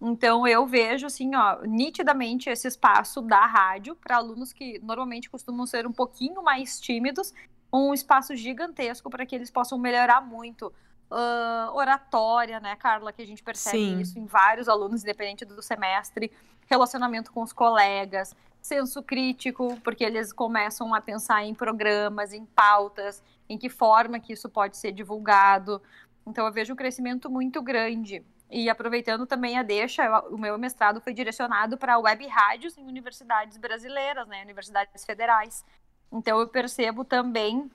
Então 0.00 0.46
eu 0.46 0.66
vejo 0.66 1.06
assim, 1.06 1.34
ó, 1.34 1.62
nitidamente 1.62 2.48
esse 2.48 2.66
espaço 2.68 3.20
da 3.20 3.44
rádio 3.46 3.94
para 3.96 4.16
alunos 4.16 4.52
que 4.52 4.78
normalmente 4.80 5.28
costumam 5.28 5.66
ser 5.66 5.86
um 5.86 5.92
pouquinho 5.92 6.42
mais 6.42 6.80
tímidos, 6.80 7.32
um 7.72 7.92
espaço 7.92 8.34
gigantesco 8.34 9.10
para 9.10 9.26
que 9.26 9.34
eles 9.34 9.50
possam 9.50 9.78
melhorar 9.78 10.20
muito. 10.20 10.72
Uh, 11.08 11.70
oratória, 11.72 12.58
né, 12.58 12.74
Carla, 12.74 13.12
que 13.12 13.22
a 13.22 13.26
gente 13.26 13.40
percebe 13.40 13.76
Sim. 13.76 14.00
isso 14.00 14.18
em 14.18 14.26
vários 14.26 14.68
alunos, 14.68 15.04
independente 15.04 15.44
do 15.44 15.62
semestre, 15.62 16.32
relacionamento 16.66 17.32
com 17.32 17.42
os 17.42 17.52
colegas, 17.52 18.34
senso 18.60 19.02
crítico, 19.02 19.78
porque 19.82 20.04
eles 20.04 20.32
começam 20.32 20.94
a 20.94 21.00
pensar 21.00 21.44
em 21.44 21.54
programas, 21.54 22.32
em 22.32 22.44
pautas, 22.44 23.22
em 23.48 23.56
que 23.56 23.68
forma 23.68 24.18
que 24.18 24.32
isso 24.32 24.48
pode 24.48 24.76
ser 24.76 24.92
divulgado. 24.92 25.80
Então 26.26 26.46
eu 26.46 26.52
vejo 26.52 26.72
um 26.72 26.76
crescimento 26.76 27.30
muito 27.30 27.62
grande. 27.62 28.24
E 28.50 28.68
aproveitando 28.68 29.26
também 29.26 29.58
a 29.58 29.62
deixa, 29.62 30.20
o 30.30 30.38
meu 30.38 30.56
mestrado 30.58 31.00
foi 31.00 31.12
direcionado 31.12 31.76
para 31.76 31.98
web 31.98 32.26
rádios 32.26 32.76
em 32.76 32.86
universidades 32.86 33.56
brasileiras, 33.56 34.26
né, 34.28 34.42
universidades 34.42 35.04
federais. 35.04 35.64
Então 36.12 36.38
eu 36.38 36.48
percebo 36.48 37.04
também 37.04 37.70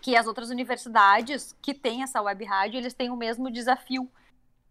que 0.00 0.16
as 0.16 0.26
outras 0.26 0.50
universidades 0.50 1.56
que 1.60 1.74
têm 1.74 2.02
essa 2.02 2.22
web 2.22 2.44
rádio, 2.44 2.78
eles 2.78 2.94
têm 2.94 3.10
o 3.10 3.16
mesmo 3.16 3.50
desafio 3.50 4.08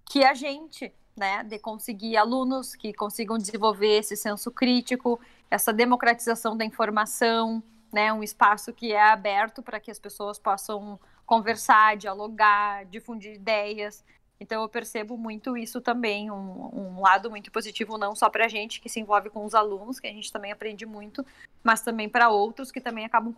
que 0.10 0.24
a 0.24 0.34
gente, 0.34 0.94
né, 1.18 1.44
de 1.44 1.58
conseguir 1.58 2.16
alunos 2.16 2.76
que 2.76 2.94
consigam 2.94 3.38
desenvolver 3.38 3.98
esse 3.98 4.16
senso 4.16 4.52
crítico, 4.52 5.20
essa 5.50 5.74
democratização 5.74 6.56
da 6.56 6.64
informação, 6.64 7.62
né, 7.92 8.14
um 8.14 8.24
espaço 8.24 8.72
que 8.72 8.94
é 8.94 9.02
aberto 9.02 9.64
para 9.64 9.80
que 9.80 9.90
as 9.90 10.00
pessoas 10.00 10.38
possam 10.38 11.00
conversar, 11.26 11.98
dialogar, 11.98 12.86
difundir 12.86 13.34
ideias. 13.34 14.04
Então 14.40 14.62
eu 14.62 14.70
percebo 14.70 15.18
muito 15.18 15.58
isso 15.58 15.82
também, 15.82 16.30
um, 16.30 16.98
um 16.98 17.02
lado 17.02 17.30
muito 17.30 17.52
positivo, 17.52 17.98
não 17.98 18.16
só 18.16 18.30
para 18.30 18.46
a 18.46 18.48
gente 18.48 18.80
que 18.80 18.88
se 18.88 19.00
envolve 19.00 19.32
com 19.32 19.44
os 19.44 19.56
alunos, 19.56 20.00
que 20.00 20.06
a 20.06 20.14
gente 20.14 20.32
também 20.32 20.52
aprende 20.52 20.86
muito, 20.86 21.26
mas 21.64 21.82
também 21.82 22.08
para 22.08 22.30
outros 22.30 22.72
que 22.72 22.80
também 22.80 23.04
acabam 23.04 23.34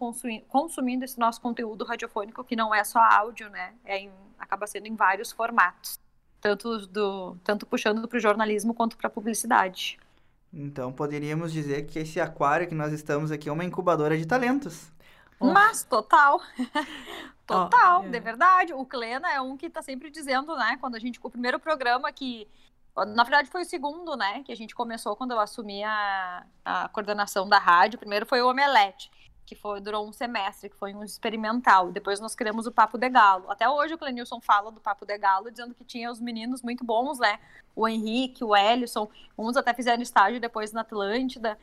consumindo, 0.47 1.05
esse 1.05 1.17
nosso 1.17 1.39
conteúdo 1.39 1.85
radiofônico, 1.85 2.43
que 2.43 2.55
não 2.55 2.75
é 2.75 2.83
só 2.83 2.99
áudio, 2.99 3.49
né? 3.49 3.73
É 3.85 3.97
em, 3.97 4.11
acaba 4.37 4.67
sendo 4.67 4.87
em 4.87 4.95
vários 4.95 5.31
formatos, 5.31 5.97
tanto, 6.41 6.87
do, 6.87 7.37
tanto 7.43 7.65
puxando 7.65 8.07
para 8.07 8.17
o 8.17 8.21
jornalismo 8.21 8.73
quanto 8.73 8.97
para 8.97 9.07
a 9.07 9.11
publicidade. 9.11 9.99
Então 10.53 10.91
poderíamos 10.91 11.51
dizer 11.51 11.85
que 11.85 11.99
esse 11.99 12.19
aquário 12.19 12.67
que 12.67 12.75
nós 12.75 12.91
estamos 12.91 13.31
aqui 13.31 13.49
é 13.49 13.51
uma 13.51 13.63
incubadora 13.63 14.17
de 14.17 14.25
talentos. 14.25 14.91
Mas, 15.39 15.83
total. 15.83 16.41
total, 17.47 18.01
oh, 18.01 18.05
é. 18.05 18.09
de 18.09 18.19
verdade. 18.19 18.73
O 18.73 18.85
Klena 18.85 19.31
é 19.31 19.39
um 19.39 19.55
que 19.55 19.67
está 19.67 19.81
sempre 19.81 20.09
dizendo, 20.09 20.55
né? 20.55 20.77
Quando 20.81 20.95
a 20.95 20.99
gente. 20.99 21.19
O 21.23 21.29
primeiro 21.29 21.59
programa 21.59 22.11
que. 22.11 22.47
Na 23.15 23.23
verdade, 23.23 23.49
foi 23.49 23.61
o 23.61 23.65
segundo, 23.65 24.17
né? 24.17 24.43
Que 24.43 24.51
a 24.51 24.55
gente 24.55 24.75
começou 24.75 25.15
quando 25.15 25.31
eu 25.31 25.39
assumi 25.39 25.81
a, 25.83 26.45
a 26.65 26.89
coordenação 26.89 27.47
da 27.47 27.57
rádio. 27.57 27.95
O 27.95 27.99
primeiro 27.99 28.25
foi 28.25 28.41
o 28.41 28.49
Omelete, 28.49 29.09
que 29.49 29.55
foi, 29.55 29.81
durou 29.81 30.07
um 30.07 30.13
semestre, 30.13 30.69
que 30.69 30.75
foi 30.75 30.93
um 30.93 31.03
experimental. 31.03 31.91
Depois 31.91 32.19
nós 32.19 32.35
criamos 32.35 32.67
o 32.67 32.71
Papo 32.71 32.99
de 32.99 33.09
Galo. 33.09 33.49
Até 33.49 33.67
hoje 33.67 33.95
o 33.95 33.97
Clenilson 33.97 34.39
fala 34.39 34.71
do 34.71 34.79
Papo 34.79 35.07
de 35.07 35.17
Galo, 35.17 35.49
dizendo 35.49 35.73
que 35.73 35.83
tinha 35.83 36.11
os 36.11 36.19
meninos 36.19 36.61
muito 36.61 36.85
bons, 36.85 37.17
né? 37.17 37.39
O 37.75 37.87
Henrique, 37.87 38.43
o 38.43 38.55
Ellison, 38.55 39.09
uns 39.35 39.57
até 39.57 39.73
fizeram 39.73 40.03
estágio 40.03 40.39
depois 40.39 40.71
na 40.71 40.81
Atlântida 40.81 41.57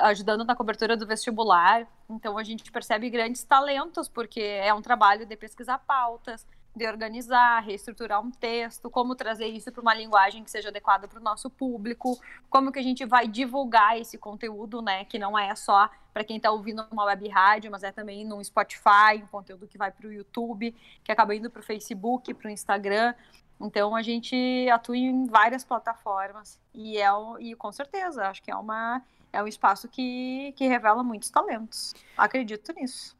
ajudando 0.00 0.44
na 0.44 0.54
cobertura 0.54 0.94
do 0.94 1.06
vestibular. 1.06 1.86
Então 2.10 2.36
a 2.36 2.44
gente 2.44 2.70
percebe 2.70 3.08
grandes 3.08 3.42
talentos, 3.42 4.10
porque 4.10 4.42
é 4.42 4.74
um 4.74 4.82
trabalho 4.82 5.24
de 5.24 5.34
pesquisar 5.34 5.78
pautas, 5.78 6.46
de 6.74 6.86
organizar, 6.86 7.60
reestruturar 7.60 8.20
um 8.20 8.30
texto, 8.30 8.88
como 8.90 9.14
trazer 9.14 9.46
isso 9.46 9.70
para 9.70 9.82
uma 9.82 9.94
linguagem 9.94 10.42
que 10.42 10.50
seja 10.50 10.70
adequada 10.70 11.06
para 11.06 11.20
o 11.20 11.22
nosso 11.22 11.50
público, 11.50 12.18
como 12.48 12.72
que 12.72 12.78
a 12.78 12.82
gente 12.82 13.04
vai 13.04 13.28
divulgar 13.28 13.98
esse 13.98 14.16
conteúdo, 14.16 14.80
né, 14.80 15.04
que 15.04 15.18
não 15.18 15.38
é 15.38 15.54
só 15.54 15.90
para 16.12 16.24
quem 16.24 16.36
está 16.36 16.50
ouvindo 16.50 16.86
uma 16.90 17.04
web 17.04 17.28
rádio, 17.28 17.70
mas 17.70 17.82
é 17.82 17.92
também 17.92 18.24
no 18.24 18.42
Spotify, 18.42 19.22
um 19.22 19.26
conteúdo 19.26 19.66
que 19.66 19.76
vai 19.76 19.90
para 19.90 20.06
o 20.06 20.12
YouTube, 20.12 20.74
que 21.04 21.12
acaba 21.12 21.34
indo 21.34 21.50
para 21.50 21.60
o 21.60 21.62
Facebook, 21.62 22.32
para 22.34 22.48
o 22.48 22.50
Instagram. 22.50 23.14
Então 23.60 23.94
a 23.94 24.02
gente 24.02 24.68
atua 24.70 24.96
em 24.96 25.26
várias 25.26 25.64
plataformas 25.64 26.58
e 26.74 26.98
é 26.98 27.08
e 27.38 27.54
com 27.54 27.70
certeza 27.70 28.28
acho 28.28 28.42
que 28.42 28.50
é 28.50 28.56
uma 28.56 29.02
é 29.32 29.42
um 29.42 29.46
espaço 29.46 29.88
que, 29.88 30.52
que 30.56 30.66
revela 30.66 31.02
muitos 31.02 31.30
talentos. 31.30 31.94
Acredito 32.16 32.72
nisso. 32.74 33.16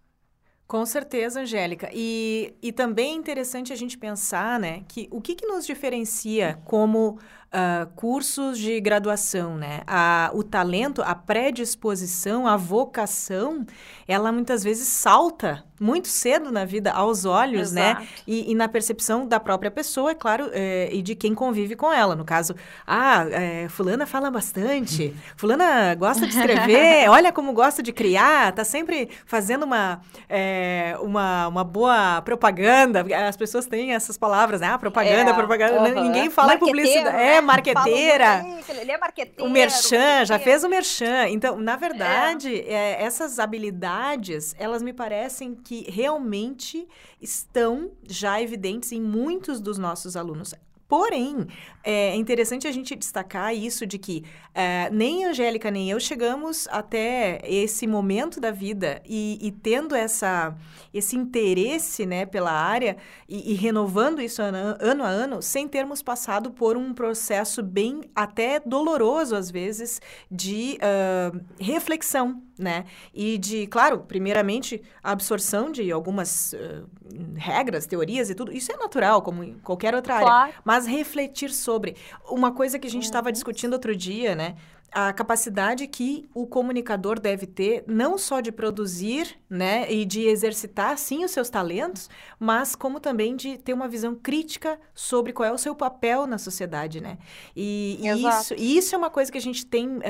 Com 0.72 0.86
certeza, 0.86 1.42
Angélica. 1.42 1.90
E, 1.92 2.54
e 2.62 2.72
também 2.72 3.12
é 3.12 3.14
interessante 3.14 3.74
a 3.74 3.76
gente 3.76 3.98
pensar, 3.98 4.58
né, 4.58 4.82
que 4.88 5.06
o 5.10 5.20
que, 5.20 5.34
que 5.34 5.46
nos 5.46 5.66
diferencia 5.66 6.58
como 6.64 7.18
uh, 7.52 7.86
cursos 7.94 8.58
de 8.58 8.80
graduação, 8.80 9.56
né? 9.56 9.82
A, 9.86 10.30
o 10.32 10.42
talento, 10.42 11.02
a 11.02 11.14
predisposição, 11.14 12.46
a 12.46 12.56
vocação, 12.56 13.66
ela 14.08 14.32
muitas 14.32 14.64
vezes 14.64 14.88
salta 14.88 15.64
muito 15.82 16.06
cedo 16.06 16.52
na 16.52 16.64
vida 16.64 16.92
aos 16.92 17.24
olhos, 17.24 17.72
né? 17.72 17.90
Exato. 17.90 18.00
né? 18.02 18.08
E, 18.26 18.52
e, 18.52 18.54
na 18.54 18.68
percepção 18.68 19.26
da 19.26 19.40
própria 19.40 19.70
pessoa, 19.70 20.12
é 20.12 20.14
claro, 20.14 20.48
é, 20.52 20.88
e 20.92 21.02
de 21.02 21.16
quem 21.16 21.34
convive 21.34 21.74
com 21.74 21.92
ela. 21.92 22.14
No 22.14 22.24
caso, 22.24 22.54
ah, 22.86 23.26
é, 23.28 23.68
fulana 23.68 24.06
fala 24.06 24.30
bastante, 24.30 25.14
fulana 25.36 25.94
gosta 25.96 26.24
de 26.24 26.36
escrever, 26.36 27.08
olha 27.10 27.32
como 27.32 27.52
gosta 27.52 27.82
de 27.82 27.92
criar, 27.92 28.52
tá 28.52 28.62
sempre 28.62 29.08
fazendo 29.26 29.64
uma, 29.64 30.00
é, 30.28 30.96
uma, 31.00 31.48
uma 31.48 31.64
boa 31.64 32.22
propaganda. 32.22 33.04
As 33.28 33.36
pessoas 33.36 33.66
têm 33.66 33.92
essas 33.92 34.16
palavras, 34.16 34.60
né? 34.60 34.68
Ah, 34.68 34.78
propaganda, 34.78 35.34
propaganda. 35.34 36.00
Ninguém 36.00 36.30
fala 36.30 36.54
em 36.54 36.58
publicidade. 36.58 37.16
É, 37.16 37.41
marqueteira. 37.42 38.44
Ele 38.68 38.92
é 38.92 38.98
marqueteiro. 38.98 39.44
O 39.44 39.50
merchan, 39.50 40.24
já 40.24 40.38
fez 40.38 40.64
o 40.64 40.68
merchan. 40.68 41.28
Então, 41.28 41.58
na 41.58 41.76
verdade, 41.76 42.60
é. 42.60 42.92
É, 42.92 43.02
essas 43.02 43.38
habilidades, 43.38 44.54
elas 44.58 44.82
me 44.82 44.92
parecem 44.92 45.54
que 45.54 45.90
realmente 45.90 46.86
estão 47.20 47.92
já 48.08 48.40
evidentes 48.40 48.92
em 48.92 49.00
muitos 49.00 49.60
dos 49.60 49.78
nossos 49.78 50.16
alunos. 50.16 50.54
Porém, 50.88 51.46
é 51.82 52.14
interessante 52.16 52.68
a 52.68 52.72
gente 52.72 52.94
destacar 52.94 53.54
isso 53.54 53.86
de 53.86 53.98
que 53.98 54.24
é, 54.54 54.90
nem 54.90 55.24
a 55.24 55.30
Angélica 55.30 55.70
nem 55.70 55.90
eu 55.90 55.98
chegamos 55.98 56.68
até 56.70 57.40
esse 57.44 57.86
momento 57.86 58.38
da 58.38 58.50
vida 58.50 59.00
e, 59.08 59.38
e 59.40 59.50
tendo 59.50 59.94
essa, 59.94 60.54
esse 60.92 61.16
interesse 61.16 62.04
né, 62.04 62.26
pela 62.26 62.52
área 62.52 62.96
e, 63.26 63.52
e 63.52 63.54
renovando 63.54 64.20
isso 64.20 64.42
ano, 64.42 64.76
ano, 64.78 65.04
a 65.04 65.08
ano, 65.08 65.40
sem 65.40 65.66
termos 65.66 66.02
passado 66.02 66.50
por 66.50 66.76
um 66.76 66.92
processo 66.92 67.62
bem 67.62 68.02
até 68.14 68.60
doloroso, 68.60 69.34
às 69.34 69.50
vezes, 69.50 70.00
de 70.30 70.78
uh, 70.78 71.40
reflexão, 71.58 72.42
né? 72.58 72.84
E 73.14 73.38
de, 73.38 73.66
claro, 73.66 74.00
primeiramente, 74.00 74.82
a 75.02 75.12
absorção 75.12 75.72
de 75.72 75.90
algumas 75.90 76.52
uh, 76.52 76.86
regras, 77.34 77.86
teorias 77.86 78.30
e 78.30 78.34
tudo. 78.34 78.52
Isso 78.52 78.70
é 78.70 78.76
natural, 78.76 79.22
como 79.22 79.42
em 79.42 79.54
qualquer 79.58 79.94
outra 79.94 80.20
claro. 80.20 80.28
área. 80.28 80.54
Mas 80.64 80.81
refletir 80.86 81.50
sobre. 81.50 81.96
Uma 82.28 82.52
coisa 82.52 82.78
que 82.78 82.86
a 82.86 82.90
gente 82.90 83.04
estava 83.04 83.28
uhum. 83.28 83.32
discutindo 83.32 83.72
outro 83.72 83.94
dia, 83.94 84.34
né? 84.34 84.56
a 84.92 85.10
capacidade 85.10 85.86
que 85.86 86.28
o 86.34 86.46
comunicador 86.46 87.18
deve 87.18 87.46
ter, 87.46 87.82
não 87.86 88.18
só 88.18 88.40
de 88.40 88.52
produzir, 88.52 89.38
né, 89.48 89.90
e 89.90 90.04
de 90.04 90.26
exercitar, 90.26 90.98
sim, 90.98 91.24
os 91.24 91.30
seus 91.30 91.48
talentos, 91.48 92.10
mas 92.38 92.76
como 92.76 93.00
também 93.00 93.34
de 93.34 93.56
ter 93.56 93.72
uma 93.72 93.88
visão 93.88 94.14
crítica 94.14 94.78
sobre 94.94 95.32
qual 95.32 95.48
é 95.48 95.52
o 95.52 95.56
seu 95.56 95.74
papel 95.74 96.26
na 96.26 96.36
sociedade, 96.36 97.00
né? 97.00 97.16
E, 97.56 97.98
e 98.02 98.28
isso, 98.28 98.54
isso 98.54 98.94
é 98.94 98.98
uma 98.98 99.08
coisa 99.08 99.32
que 99.32 99.38
a 99.38 99.40
gente 99.40 99.64
tem, 99.64 99.88
uh, 99.88 100.02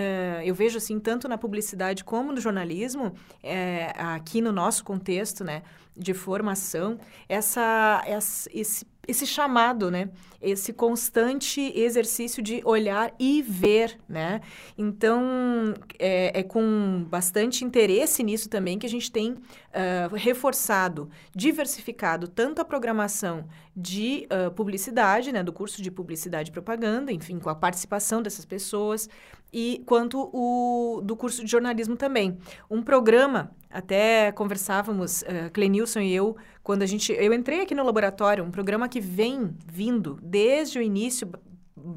eu 0.44 0.54
vejo 0.54 0.78
assim, 0.78 0.98
tanto 0.98 1.28
na 1.28 1.38
publicidade 1.38 2.02
como 2.02 2.32
no 2.32 2.40
jornalismo, 2.40 3.14
é, 3.40 3.92
aqui 3.96 4.40
no 4.40 4.50
nosso 4.50 4.84
contexto, 4.84 5.44
né, 5.44 5.62
de 5.96 6.12
formação, 6.12 6.98
essa, 7.28 8.02
essa 8.04 8.50
esse 8.52 8.84
esse 9.06 9.26
chamado, 9.26 9.90
né? 9.90 10.10
Esse 10.40 10.72
constante 10.72 11.72
exercício 11.74 12.42
de 12.42 12.62
olhar 12.64 13.12
e 13.18 13.42
ver, 13.42 13.98
né? 14.08 14.40
Então, 14.78 15.74
é, 15.98 16.40
é 16.40 16.42
com 16.42 17.04
bastante 17.08 17.64
interesse 17.64 18.22
nisso 18.22 18.48
também 18.48 18.78
que 18.78 18.86
a 18.86 18.88
gente 18.88 19.10
tem 19.10 19.32
uh, 19.32 20.14
reforçado, 20.14 21.10
diversificado 21.34 22.28
tanto 22.28 22.60
a 22.60 22.64
programação 22.64 23.44
de 23.76 24.28
uh, 24.30 24.50
publicidade, 24.52 25.32
né? 25.32 25.42
Do 25.42 25.52
curso 25.52 25.82
de 25.82 25.90
publicidade 25.90 26.50
e 26.50 26.52
propaganda, 26.52 27.12
enfim, 27.12 27.38
com 27.38 27.50
a 27.50 27.54
participação 27.54 28.22
dessas 28.22 28.44
pessoas, 28.44 29.08
e 29.52 29.82
quanto 29.84 30.30
o 30.32 31.02
do 31.02 31.14
curso 31.14 31.44
de 31.44 31.50
jornalismo 31.50 31.94
também. 31.94 32.38
Um 32.70 32.82
programa, 32.82 33.50
até 33.70 34.32
conversávamos, 34.32 35.22
uh, 35.22 35.50
Clenilson 35.52 36.00
e 36.00 36.14
eu, 36.14 36.36
quando 36.62 36.82
a 36.82 36.86
gente. 36.86 37.12
Eu 37.12 37.32
entrei 37.32 37.60
aqui 37.60 37.74
no 37.74 37.84
laboratório, 37.84 38.44
um 38.44 38.50
programa 38.50 38.88
que 38.88 39.00
vem 39.00 39.54
vindo 39.66 40.18
desde 40.22 40.78
o 40.78 40.82
início, 40.82 41.30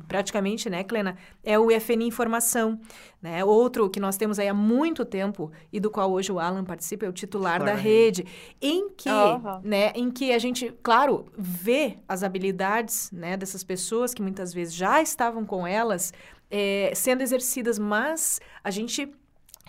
praticamente, 0.08 0.70
né, 0.70 0.84
Clena, 0.84 1.16
é 1.44 1.60
o 1.60 1.70
FNI 1.80 2.08
Informação, 2.08 2.80
né? 3.22 3.46
Outro 3.46 3.90
que 3.90 4.00
nós 4.00 4.18
temos 4.18 4.40
aí 4.40 4.48
há 4.48 4.54
muito 4.54 5.06
tempo 5.06 5.52
e 5.72 5.80
do 5.80 5.92
qual 5.92 6.12
hoje 6.12 6.32
o 6.32 6.40
Alan 6.40 6.64
participa 6.64 7.06
é 7.06 7.10
o 7.10 7.14
titular 7.14 7.64
da 7.64 7.76
rede, 7.76 8.26
em 8.62 8.90
que, 8.90 9.10
uhum. 9.10 9.62
né, 9.64 9.92
em 9.94 10.10
que 10.10 10.32
a 10.32 10.40
gente, 10.40 10.74
claro, 10.82 11.26
vê 11.38 11.98
as 12.08 12.24
habilidades, 12.24 13.12
né, 13.12 13.38
dessas 13.38 13.64
pessoas 13.64 14.14
que 14.14 14.22
muitas 14.22 14.54
vezes 14.54 14.74
já 14.74 15.02
estavam 15.02 15.46
com 15.46 15.68
elas 15.68 16.14
é, 16.50 16.92
sendo 16.96 17.22
exercidas, 17.22 17.78
mas 17.78 18.40
a 18.64 18.72
gente 18.72 19.12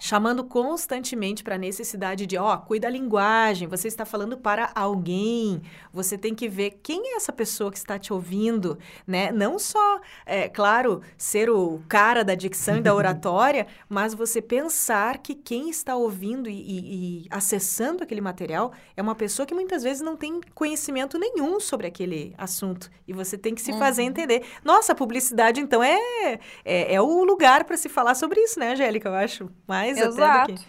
chamando 0.01 0.45
constantemente 0.45 1.45
para 1.45 1.57
a 1.57 1.59
necessidade 1.59 2.27
de, 2.27 2.39
ó, 2.39 2.55
oh, 2.55 2.59
cuida 2.59 2.87
da 2.87 2.91
linguagem, 2.91 3.67
você 3.67 3.89
está 3.89 4.05
falando 4.05 4.39
para 4.39 4.71
alguém, 4.75 5.61
você 5.93 6.17
tem 6.17 6.35
que 6.35 6.49
ver 6.49 6.79
quem 6.83 7.15
é 7.15 7.17
essa 7.17 7.33
pessoa 7.33 7.71
que 7.71 7.77
está 7.77 7.99
te 7.99 8.13
ouvindo, 8.13 8.79
né? 9.07 9.33
Não 9.33 9.59
só, 9.59 10.01
é, 10.25 10.49
claro, 10.49 11.03
ser 11.19 11.51
o 11.51 11.83
cara 11.89 12.23
da 12.25 12.35
dicção 12.35 12.77
e 12.77 12.81
da 12.81 12.95
oratória, 12.95 13.67
mas 13.89 14.15
você 14.15 14.41
pensar 14.41 15.19
que 15.19 15.35
quem 15.35 15.69
está 15.69 15.97
ouvindo 15.97 16.49
e, 16.49 16.53
e, 16.53 17.25
e, 17.25 17.27
acessando 17.29 18.05
aquele 18.05 18.21
material 18.21 18.73
é 18.97 19.03
uma 19.03 19.15
pessoa 19.15 19.45
que 19.45 19.55
muitas 19.55 19.83
vezes 19.83 20.01
não 20.01 20.17
tem 20.17 20.41
conhecimento 20.55 21.19
nenhum 21.19 21.59
sobre 21.59 21.89
aquele 21.89 22.35
assunto 22.39 22.89
e 23.09 23.13
você 23.13 23.37
tem 23.37 23.55
que 23.55 23.61
se 23.61 23.73
fazer 23.73 24.03
uhum. 24.03 24.09
entender. 24.09 24.45
Nossa, 24.65 24.93
a 24.93 24.95
publicidade, 24.95 25.61
então, 25.61 25.83
é, 25.83 26.39
é, 26.65 26.95
é 26.95 27.01
o 27.01 27.25
lugar 27.25 27.65
para 27.65 27.77
se 27.77 27.89
falar 27.89 28.15
sobre 28.15 28.41
isso, 28.41 28.61
né, 28.61 28.73
Angélica? 28.73 29.09
Eu 29.09 29.15
acho 29.15 29.51
mais 29.67 29.86
mais 29.87 29.99
Exato. 29.99 30.43
até 30.43 30.53
do 30.53 30.61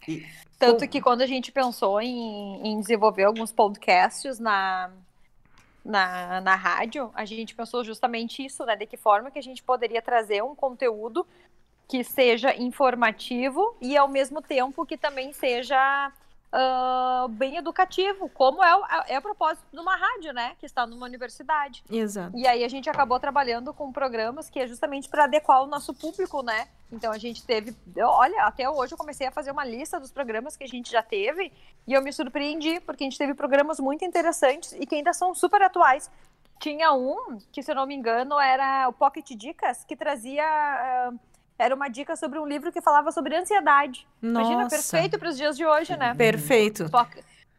que... 0.00 0.12
E... 0.12 0.40
Tanto 0.58 0.86
que 0.86 1.00
quando 1.00 1.22
a 1.22 1.26
gente 1.26 1.50
pensou 1.50 2.00
em, 2.02 2.60
em 2.62 2.78
desenvolver 2.78 3.24
alguns 3.24 3.50
podcasts 3.50 4.38
na, 4.38 4.90
na, 5.82 6.40
na 6.42 6.54
rádio, 6.54 7.10
a 7.14 7.24
gente 7.24 7.54
pensou 7.54 7.82
justamente 7.82 8.44
isso, 8.44 8.64
né? 8.66 8.76
De 8.76 8.84
que 8.84 8.98
forma 8.98 9.30
que 9.30 9.38
a 9.38 9.42
gente 9.42 9.62
poderia 9.62 10.02
trazer 10.02 10.42
um 10.42 10.54
conteúdo 10.54 11.26
que 11.88 12.04
seja 12.04 12.54
informativo 12.54 13.74
e 13.80 13.96
ao 13.96 14.06
mesmo 14.06 14.42
tempo 14.42 14.84
que 14.84 14.98
também 14.98 15.32
seja 15.32 16.12
uh, 16.52 17.28
bem 17.28 17.56
educativo, 17.56 18.28
como 18.28 18.62
é, 18.62 18.70
é, 19.08 19.18
o 19.18 19.22
propósito 19.22 19.64
de 19.72 19.78
uma 19.78 19.96
rádio, 19.96 20.32
né? 20.32 20.54
Que 20.58 20.66
está 20.66 20.86
numa 20.86 21.06
universidade. 21.06 21.82
Exato. 21.90 22.36
E 22.36 22.46
aí 22.46 22.64
a 22.64 22.68
gente 22.68 22.88
acabou 22.90 23.18
trabalhando 23.18 23.72
com 23.72 23.92
programas 23.92 24.50
que 24.50 24.58
é 24.58 24.66
justamente 24.66 25.08
para 25.08 25.24
adequar 25.24 25.62
o 25.62 25.66
nosso 25.66 25.94
público, 25.94 26.42
né? 26.42 26.68
Então 26.92 27.12
a 27.12 27.18
gente 27.18 27.44
teve. 27.44 27.74
Olha, 27.98 28.44
até 28.44 28.68
hoje 28.68 28.94
eu 28.94 28.98
comecei 28.98 29.26
a 29.26 29.30
fazer 29.30 29.50
uma 29.50 29.64
lista 29.64 30.00
dos 30.00 30.10
programas 30.10 30.56
que 30.56 30.64
a 30.64 30.68
gente 30.68 30.90
já 30.90 31.02
teve 31.02 31.52
e 31.86 31.92
eu 31.92 32.02
me 32.02 32.12
surpreendi, 32.12 32.80
porque 32.80 33.04
a 33.04 33.06
gente 33.06 33.18
teve 33.18 33.34
programas 33.34 33.78
muito 33.78 34.04
interessantes 34.04 34.72
e 34.72 34.86
que 34.86 34.94
ainda 34.94 35.12
são 35.12 35.34
super 35.34 35.62
atuais. 35.62 36.10
Tinha 36.58 36.92
um, 36.92 37.38
que 37.50 37.62
se 37.62 37.70
eu 37.70 37.74
não 37.74 37.86
me 37.86 37.94
engano, 37.94 38.38
era 38.38 38.86
o 38.86 38.92
Pocket 38.92 39.30
Dicas, 39.30 39.84
que 39.84 39.96
trazia. 39.96 40.44
Uh, 41.10 41.29
era 41.60 41.74
uma 41.74 41.88
dica 41.88 42.16
sobre 42.16 42.38
um 42.38 42.46
livro 42.46 42.72
que 42.72 42.80
falava 42.80 43.12
sobre 43.12 43.36
ansiedade. 43.36 44.06
Nossa. 44.22 44.50
Imagina, 44.50 44.68
perfeito 44.68 45.18
para 45.18 45.28
os 45.28 45.36
dias 45.36 45.56
de 45.56 45.66
hoje, 45.66 45.94
né? 45.96 46.14
Perfeito. 46.14 46.86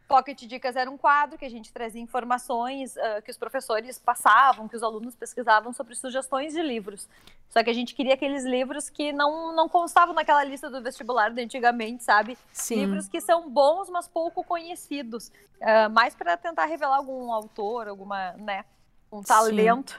Pocket 0.08 0.42
Dicas 0.42 0.76
era 0.76 0.90
um 0.90 0.98
quadro 0.98 1.38
que 1.38 1.44
a 1.44 1.48
gente 1.48 1.72
trazia 1.72 2.02
informações 2.02 2.96
uh, 2.96 3.22
que 3.24 3.30
os 3.30 3.38
professores 3.38 3.98
passavam, 3.98 4.68
que 4.68 4.76
os 4.76 4.82
alunos 4.82 5.14
pesquisavam 5.14 5.72
sobre 5.72 5.94
sugestões 5.94 6.52
de 6.52 6.60
livros. 6.60 7.08
Só 7.48 7.62
que 7.62 7.70
a 7.70 7.72
gente 7.72 7.94
queria 7.94 8.12
aqueles 8.12 8.44
livros 8.44 8.90
que 8.90 9.10
não, 9.10 9.54
não 9.54 9.70
constavam 9.70 10.14
naquela 10.14 10.44
lista 10.44 10.68
do 10.68 10.82
vestibular 10.82 11.30
de 11.30 11.40
antigamente, 11.40 12.02
sabe? 12.02 12.36
Sim. 12.52 12.80
Livros 12.80 13.08
que 13.08 13.22
são 13.22 13.48
bons, 13.48 13.88
mas 13.88 14.06
pouco 14.06 14.44
conhecidos. 14.44 15.28
Uh, 15.60 15.88
mais 15.90 16.14
para 16.14 16.36
tentar 16.36 16.66
revelar 16.66 16.96
algum 16.96 17.32
autor, 17.32 17.88
alguma, 17.88 18.32
né? 18.32 18.64
Um 19.12 19.22
talento. 19.22 19.98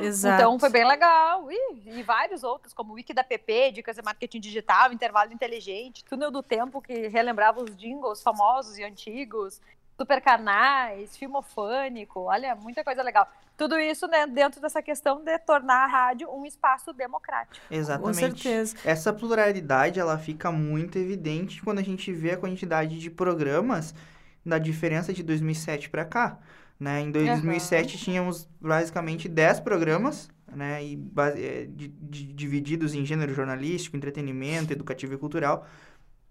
Exato. 0.00 0.36
Então 0.40 0.58
foi 0.58 0.68
bem 0.68 0.86
legal. 0.86 1.50
E, 1.50 1.98
e, 1.98 2.02
vários 2.02 2.42
outros, 2.42 2.72
como 2.72 2.92
o 2.92 2.94
Wiki 2.96 3.14
da 3.14 3.24
PP, 3.24 3.72
Dicas 3.72 3.96
de 3.96 4.02
Marketing 4.02 4.40
Digital, 4.40 4.92
Intervalo 4.92 5.32
Inteligente, 5.32 6.04
Túnel 6.04 6.30
do 6.30 6.42
Tempo, 6.42 6.80
que 6.80 7.08
relembrava 7.08 7.62
os 7.62 7.76
jingles 7.76 8.22
famosos 8.22 8.78
e 8.78 8.84
antigos, 8.84 9.60
super 9.98 10.20
canais, 10.20 11.16
filmofânico, 11.16 12.20
olha, 12.20 12.54
muita 12.54 12.82
coisa 12.82 13.02
legal. 13.02 13.28
Tudo 13.56 13.78
isso 13.78 14.06
né, 14.06 14.26
dentro 14.26 14.58
dessa 14.58 14.80
questão 14.80 15.22
de 15.22 15.38
tornar 15.40 15.84
a 15.84 15.86
rádio 15.86 16.30
um 16.32 16.46
espaço 16.46 16.94
democrático. 16.94 17.66
Exatamente. 17.70 18.06
Com 18.06 18.14
certeza. 18.14 18.76
Essa 18.82 19.12
pluralidade, 19.12 20.00
ela 20.00 20.16
fica 20.16 20.50
muito 20.50 20.96
evidente 20.98 21.62
quando 21.62 21.78
a 21.78 21.82
gente 21.82 22.10
vê 22.10 22.32
a 22.32 22.38
quantidade 22.38 22.98
de 22.98 23.10
programas 23.10 23.94
da 24.44 24.58
diferença 24.58 25.12
de 25.12 25.22
2007 25.22 25.90
para 25.90 26.06
cá. 26.06 26.38
Né? 26.80 27.02
Em 27.02 27.10
2007 27.10 27.94
uhum. 27.94 28.02
tínhamos 28.02 28.48
basicamente 28.58 29.28
10 29.28 29.60
programas, 29.60 30.30
né? 30.50 30.82
E, 30.82 30.98
é, 31.36 31.66
de, 31.68 31.88
de, 31.88 32.32
divididos 32.32 32.94
em 32.94 33.04
gênero 33.04 33.34
jornalístico, 33.34 33.98
entretenimento, 33.98 34.72
educativo 34.72 35.12
e 35.12 35.18
cultural. 35.18 35.66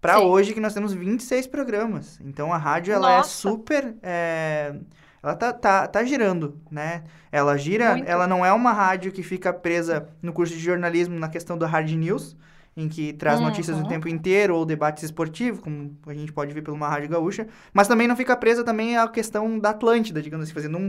Para 0.00 0.18
hoje 0.18 0.52
que 0.52 0.60
nós 0.60 0.74
temos 0.74 0.92
26 0.92 1.46
programas. 1.46 2.18
Então 2.20 2.52
a 2.52 2.56
rádio 2.56 2.92
ela 2.92 3.12
é 3.12 3.16
Nossa. 3.18 3.48
é 3.48 3.52
super. 3.52 3.94
É, 4.02 4.74
ela 5.22 5.36
tá, 5.36 5.52
tá, 5.52 5.86
tá 5.86 6.02
girando, 6.02 6.58
né? 6.70 7.04
Ela 7.30 7.56
gira, 7.56 7.92
Muito. 7.92 8.08
ela 8.08 8.26
não 8.26 8.44
é 8.44 8.52
uma 8.52 8.72
rádio 8.72 9.12
que 9.12 9.22
fica 9.22 9.52
presa 9.52 10.08
no 10.20 10.32
curso 10.32 10.54
de 10.54 10.60
jornalismo 10.60 11.18
na 11.18 11.28
questão 11.28 11.56
do 11.56 11.66
hard 11.66 11.90
news, 11.90 12.36
em 12.76 12.88
que 12.88 13.12
traz 13.12 13.40
uhum. 13.40 13.46
notícias 13.46 13.78
o 13.78 13.86
tempo 13.86 14.08
inteiro, 14.08 14.56
ou 14.56 14.64
debates 14.64 15.02
esportivos, 15.02 15.60
como 15.60 15.96
a 16.06 16.14
gente 16.14 16.32
pode 16.32 16.52
ver 16.54 16.62
pelo 16.62 16.76
uma 16.76 16.88
rádio 16.88 17.08
gaúcha, 17.08 17.46
mas 17.72 17.88
também 17.88 18.06
não 18.06 18.16
fica 18.16 18.36
presa 18.36 18.64
também 18.64 18.96
à 18.96 19.06
questão 19.08 19.58
da 19.58 19.70
Atlântida, 19.70 20.22
digamos 20.22 20.44
assim, 20.44 20.54
fazendo 20.54 20.78
um, 20.78 20.86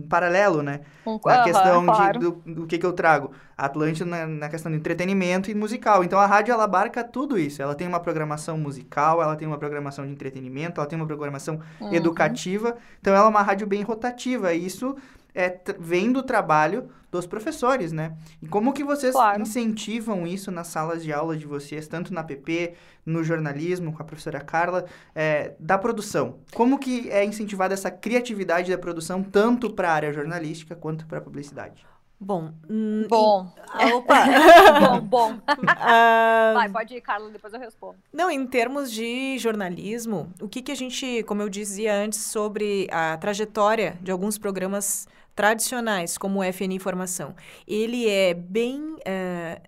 um 0.00 0.06
paralelo, 0.08 0.62
né? 0.62 0.80
Um, 1.06 1.18
na 1.24 1.38
uhum, 1.38 1.44
questão 1.44 1.86
claro. 1.86 2.18
de, 2.18 2.24
do, 2.24 2.32
do 2.62 2.66
que, 2.66 2.78
que 2.78 2.84
eu 2.86 2.92
trago. 2.92 3.30
A 3.56 3.66
Atlântida 3.66 4.04
na, 4.04 4.26
na, 4.26 4.48
questão 4.48 4.72
de 4.72 4.78
entretenimento 4.78 5.50
e 5.50 5.54
musical. 5.54 6.02
Então, 6.02 6.18
a 6.18 6.26
rádio, 6.26 6.52
ela 6.52 6.64
abarca 6.64 7.04
tudo 7.04 7.38
isso. 7.38 7.62
Ela 7.62 7.74
tem 7.74 7.86
uma 7.86 8.00
programação 8.00 8.58
musical, 8.58 9.22
ela 9.22 9.36
tem 9.36 9.46
uma 9.46 9.58
programação 9.58 10.04
de 10.04 10.12
entretenimento, 10.12 10.80
ela 10.80 10.88
tem 10.88 10.98
uma 10.98 11.06
programação 11.06 11.60
uhum. 11.80 11.92
educativa. 11.92 12.76
Então, 13.00 13.14
ela 13.14 13.26
é 13.26 13.28
uma 13.28 13.42
rádio 13.42 13.66
bem 13.66 13.82
rotativa. 13.82 14.52
E 14.52 14.64
isso 14.64 14.96
é, 15.34 15.60
vem 15.78 16.12
do 16.12 16.22
trabalho 16.22 16.88
dos 17.10 17.26
professores, 17.26 17.90
né? 17.92 18.16
E 18.40 18.46
como 18.46 18.72
que 18.72 18.84
vocês 18.84 19.12
claro. 19.12 19.42
incentivam 19.42 20.26
isso 20.26 20.50
nas 20.50 20.68
salas 20.68 21.02
de 21.02 21.12
aula 21.12 21.36
de 21.36 21.46
vocês, 21.46 21.88
tanto 21.88 22.14
na 22.14 22.22
PP, 22.22 22.74
no 23.04 23.24
jornalismo, 23.24 23.92
com 23.92 24.02
a 24.02 24.04
professora 24.04 24.40
Carla, 24.40 24.86
é, 25.14 25.54
da 25.58 25.76
produção? 25.76 26.38
Como 26.54 26.78
que 26.78 27.10
é 27.10 27.24
incentivada 27.24 27.74
essa 27.74 27.90
criatividade 27.90 28.70
da 28.70 28.78
produção, 28.78 29.22
tanto 29.22 29.70
para 29.70 29.90
a 29.90 29.94
área 29.94 30.12
jornalística 30.12 30.76
quanto 30.76 31.06
para 31.06 31.18
a 31.18 31.22
publicidade? 31.22 31.89
Bom. 32.20 32.52
Hum, 32.68 33.06
bom. 33.08 33.50
Ah, 33.72 33.94
opa! 33.94 34.26
bom, 34.78 35.00
bom. 35.00 35.32
Uh, 35.32 36.54
Vai, 36.54 36.68
pode 36.68 36.94
ir, 36.94 37.00
Carla, 37.00 37.30
depois 37.30 37.54
eu 37.54 37.58
respondo. 37.58 37.96
Não, 38.12 38.30
em 38.30 38.46
termos 38.46 38.92
de 38.92 39.38
jornalismo, 39.38 40.30
o 40.38 40.46
que, 40.46 40.60
que 40.60 40.70
a 40.70 40.74
gente, 40.74 41.22
como 41.22 41.40
eu 41.40 41.48
dizia 41.48 41.94
antes, 41.94 42.18
sobre 42.18 42.86
a 42.92 43.16
trajetória 43.16 43.96
de 44.02 44.10
alguns 44.10 44.36
programas 44.36 45.08
tradicionais, 45.34 46.18
como 46.18 46.40
o 46.40 46.42
FN 46.42 46.74
Informação, 46.74 47.34
ele 47.66 48.06
é 48.06 48.34
bem, 48.34 48.96
é, 49.06 49.62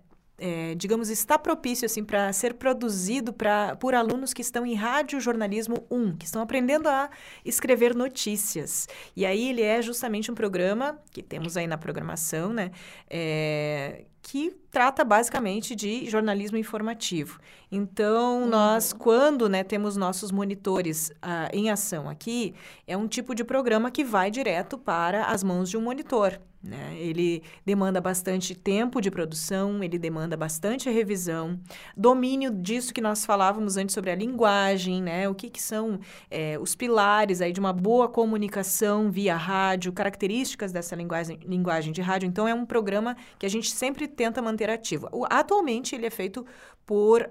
é, 0.45 0.75
digamos, 0.75 1.09
está 1.09 1.39
propício 1.39 1.85
assim 1.85 2.03
para 2.03 2.33
ser 2.33 2.55
produzido 2.55 3.31
pra, 3.31 3.77
por 3.77 3.95
alunos 3.95 4.33
que 4.33 4.41
estão 4.41 4.65
em 4.65 4.73
rádio 4.73 5.21
jornalismo 5.21 5.87
1, 5.89 6.17
que 6.17 6.25
estão 6.25 6.41
aprendendo 6.41 6.89
a 6.89 7.09
escrever 7.45 7.95
notícias. 7.95 8.89
E 9.15 9.25
aí 9.25 9.51
ele 9.51 9.61
é 9.61 9.81
justamente 9.81 10.29
um 10.29 10.35
programa 10.35 10.99
que 11.11 11.23
temos 11.23 11.55
aí 11.55 11.65
na 11.65 11.77
programação, 11.77 12.51
né? 12.51 12.71
É, 13.09 14.03
que 14.21 14.53
trata 14.69 15.05
basicamente 15.05 15.75
de 15.75 16.09
jornalismo 16.09 16.57
informativo. 16.57 17.39
Então, 17.71 18.45
nós, 18.45 18.91
quando 18.91 19.47
né, 19.47 19.63
temos 19.63 19.95
nossos 19.95 20.29
monitores 20.29 21.09
uh, 21.23 21.47
em 21.53 21.69
ação 21.69 22.09
aqui, 22.09 22.53
é 22.85 22.97
um 22.97 23.07
tipo 23.07 23.33
de 23.33 23.45
programa 23.45 23.89
que 23.89 24.03
vai 24.03 24.29
direto 24.29 24.77
para 24.77 25.23
as 25.27 25.41
mãos 25.41 25.69
de 25.69 25.77
um 25.77 25.81
monitor. 25.81 26.37
Né? 26.63 26.95
Ele 26.97 27.43
demanda 27.65 27.99
bastante 27.99 28.55
tempo 28.55 29.01
de 29.01 29.11
produção, 29.11 29.83
ele 29.83 29.99
demanda 29.99 30.37
bastante 30.37 30.89
revisão, 30.89 31.59
domínio 31.95 32.49
disso 32.51 32.93
que 32.93 33.01
nós 33.01 33.25
falávamos 33.25 33.75
antes 33.75 33.93
sobre 33.93 34.11
a 34.11 34.15
linguagem, 34.15 35.03
né? 35.03 35.27
o 35.27 35.35
que, 35.35 35.49
que 35.49 35.61
são 35.61 35.99
é, 36.31 36.57
os 36.57 36.73
pilares 36.73 37.41
aí 37.41 37.51
de 37.51 37.59
uma 37.59 37.73
boa 37.73 38.07
comunicação 38.07 39.11
via 39.11 39.35
rádio, 39.35 39.91
características 39.91 40.71
dessa 40.71 40.95
linguagem, 40.95 41.37
linguagem 41.45 41.91
de 41.91 42.01
rádio. 42.01 42.27
Então, 42.27 42.47
é 42.47 42.53
um 42.53 42.65
programa 42.65 43.17
que 43.37 43.45
a 43.45 43.49
gente 43.49 43.69
sempre 43.69 44.07
tenta 44.07 44.41
manter 44.41 44.69
ativo. 44.69 45.09
O, 45.11 45.25
atualmente, 45.29 45.95
ele 45.95 46.05
é 46.05 46.09
feito 46.09 46.45
por 46.85 47.21
uh, 47.21 47.25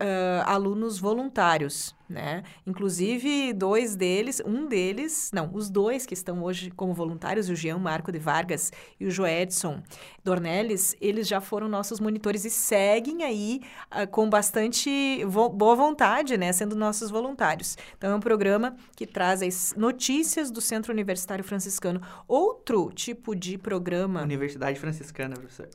alunos 0.44 0.98
voluntários, 0.98 1.94
né? 2.12 2.42
Inclusive, 2.66 3.52
dois 3.52 3.96
deles, 3.96 4.40
um 4.44 4.66
deles, 4.66 5.30
não, 5.32 5.50
os 5.52 5.70
dois 5.70 6.06
que 6.06 6.14
estão 6.14 6.42
hoje 6.42 6.70
como 6.70 6.94
voluntários, 6.94 7.48
o 7.48 7.56
Jean 7.56 7.78
Marco 7.78 8.12
de 8.12 8.18
Vargas 8.18 8.70
e 9.00 9.06
o 9.06 9.10
Joedson 9.10 9.82
Dornelles, 10.22 10.94
eles 11.00 11.26
já 11.26 11.40
foram 11.40 11.68
nossos 11.68 11.98
monitores 11.98 12.44
e 12.44 12.50
seguem 12.50 13.24
aí 13.24 13.60
uh, 13.90 14.06
com 14.08 14.28
bastante 14.28 15.24
vo 15.24 15.48
boa 15.48 15.74
vontade, 15.74 16.36
né? 16.36 16.52
Sendo 16.52 16.76
nossos 16.76 17.10
voluntários. 17.10 17.76
Então, 17.96 18.12
é 18.12 18.14
um 18.14 18.20
programa 18.20 18.76
que 18.94 19.06
traz 19.06 19.42
as 19.42 19.74
notícias 19.76 20.50
do 20.50 20.60
Centro 20.60 20.92
Universitário 20.92 21.44
Franciscano. 21.44 22.00
Outro 22.28 22.92
tipo 22.92 23.34
de 23.34 23.56
programa... 23.58 24.22
Universidade 24.22 24.78
Franciscana, 24.78 25.34
professor. 25.34 25.68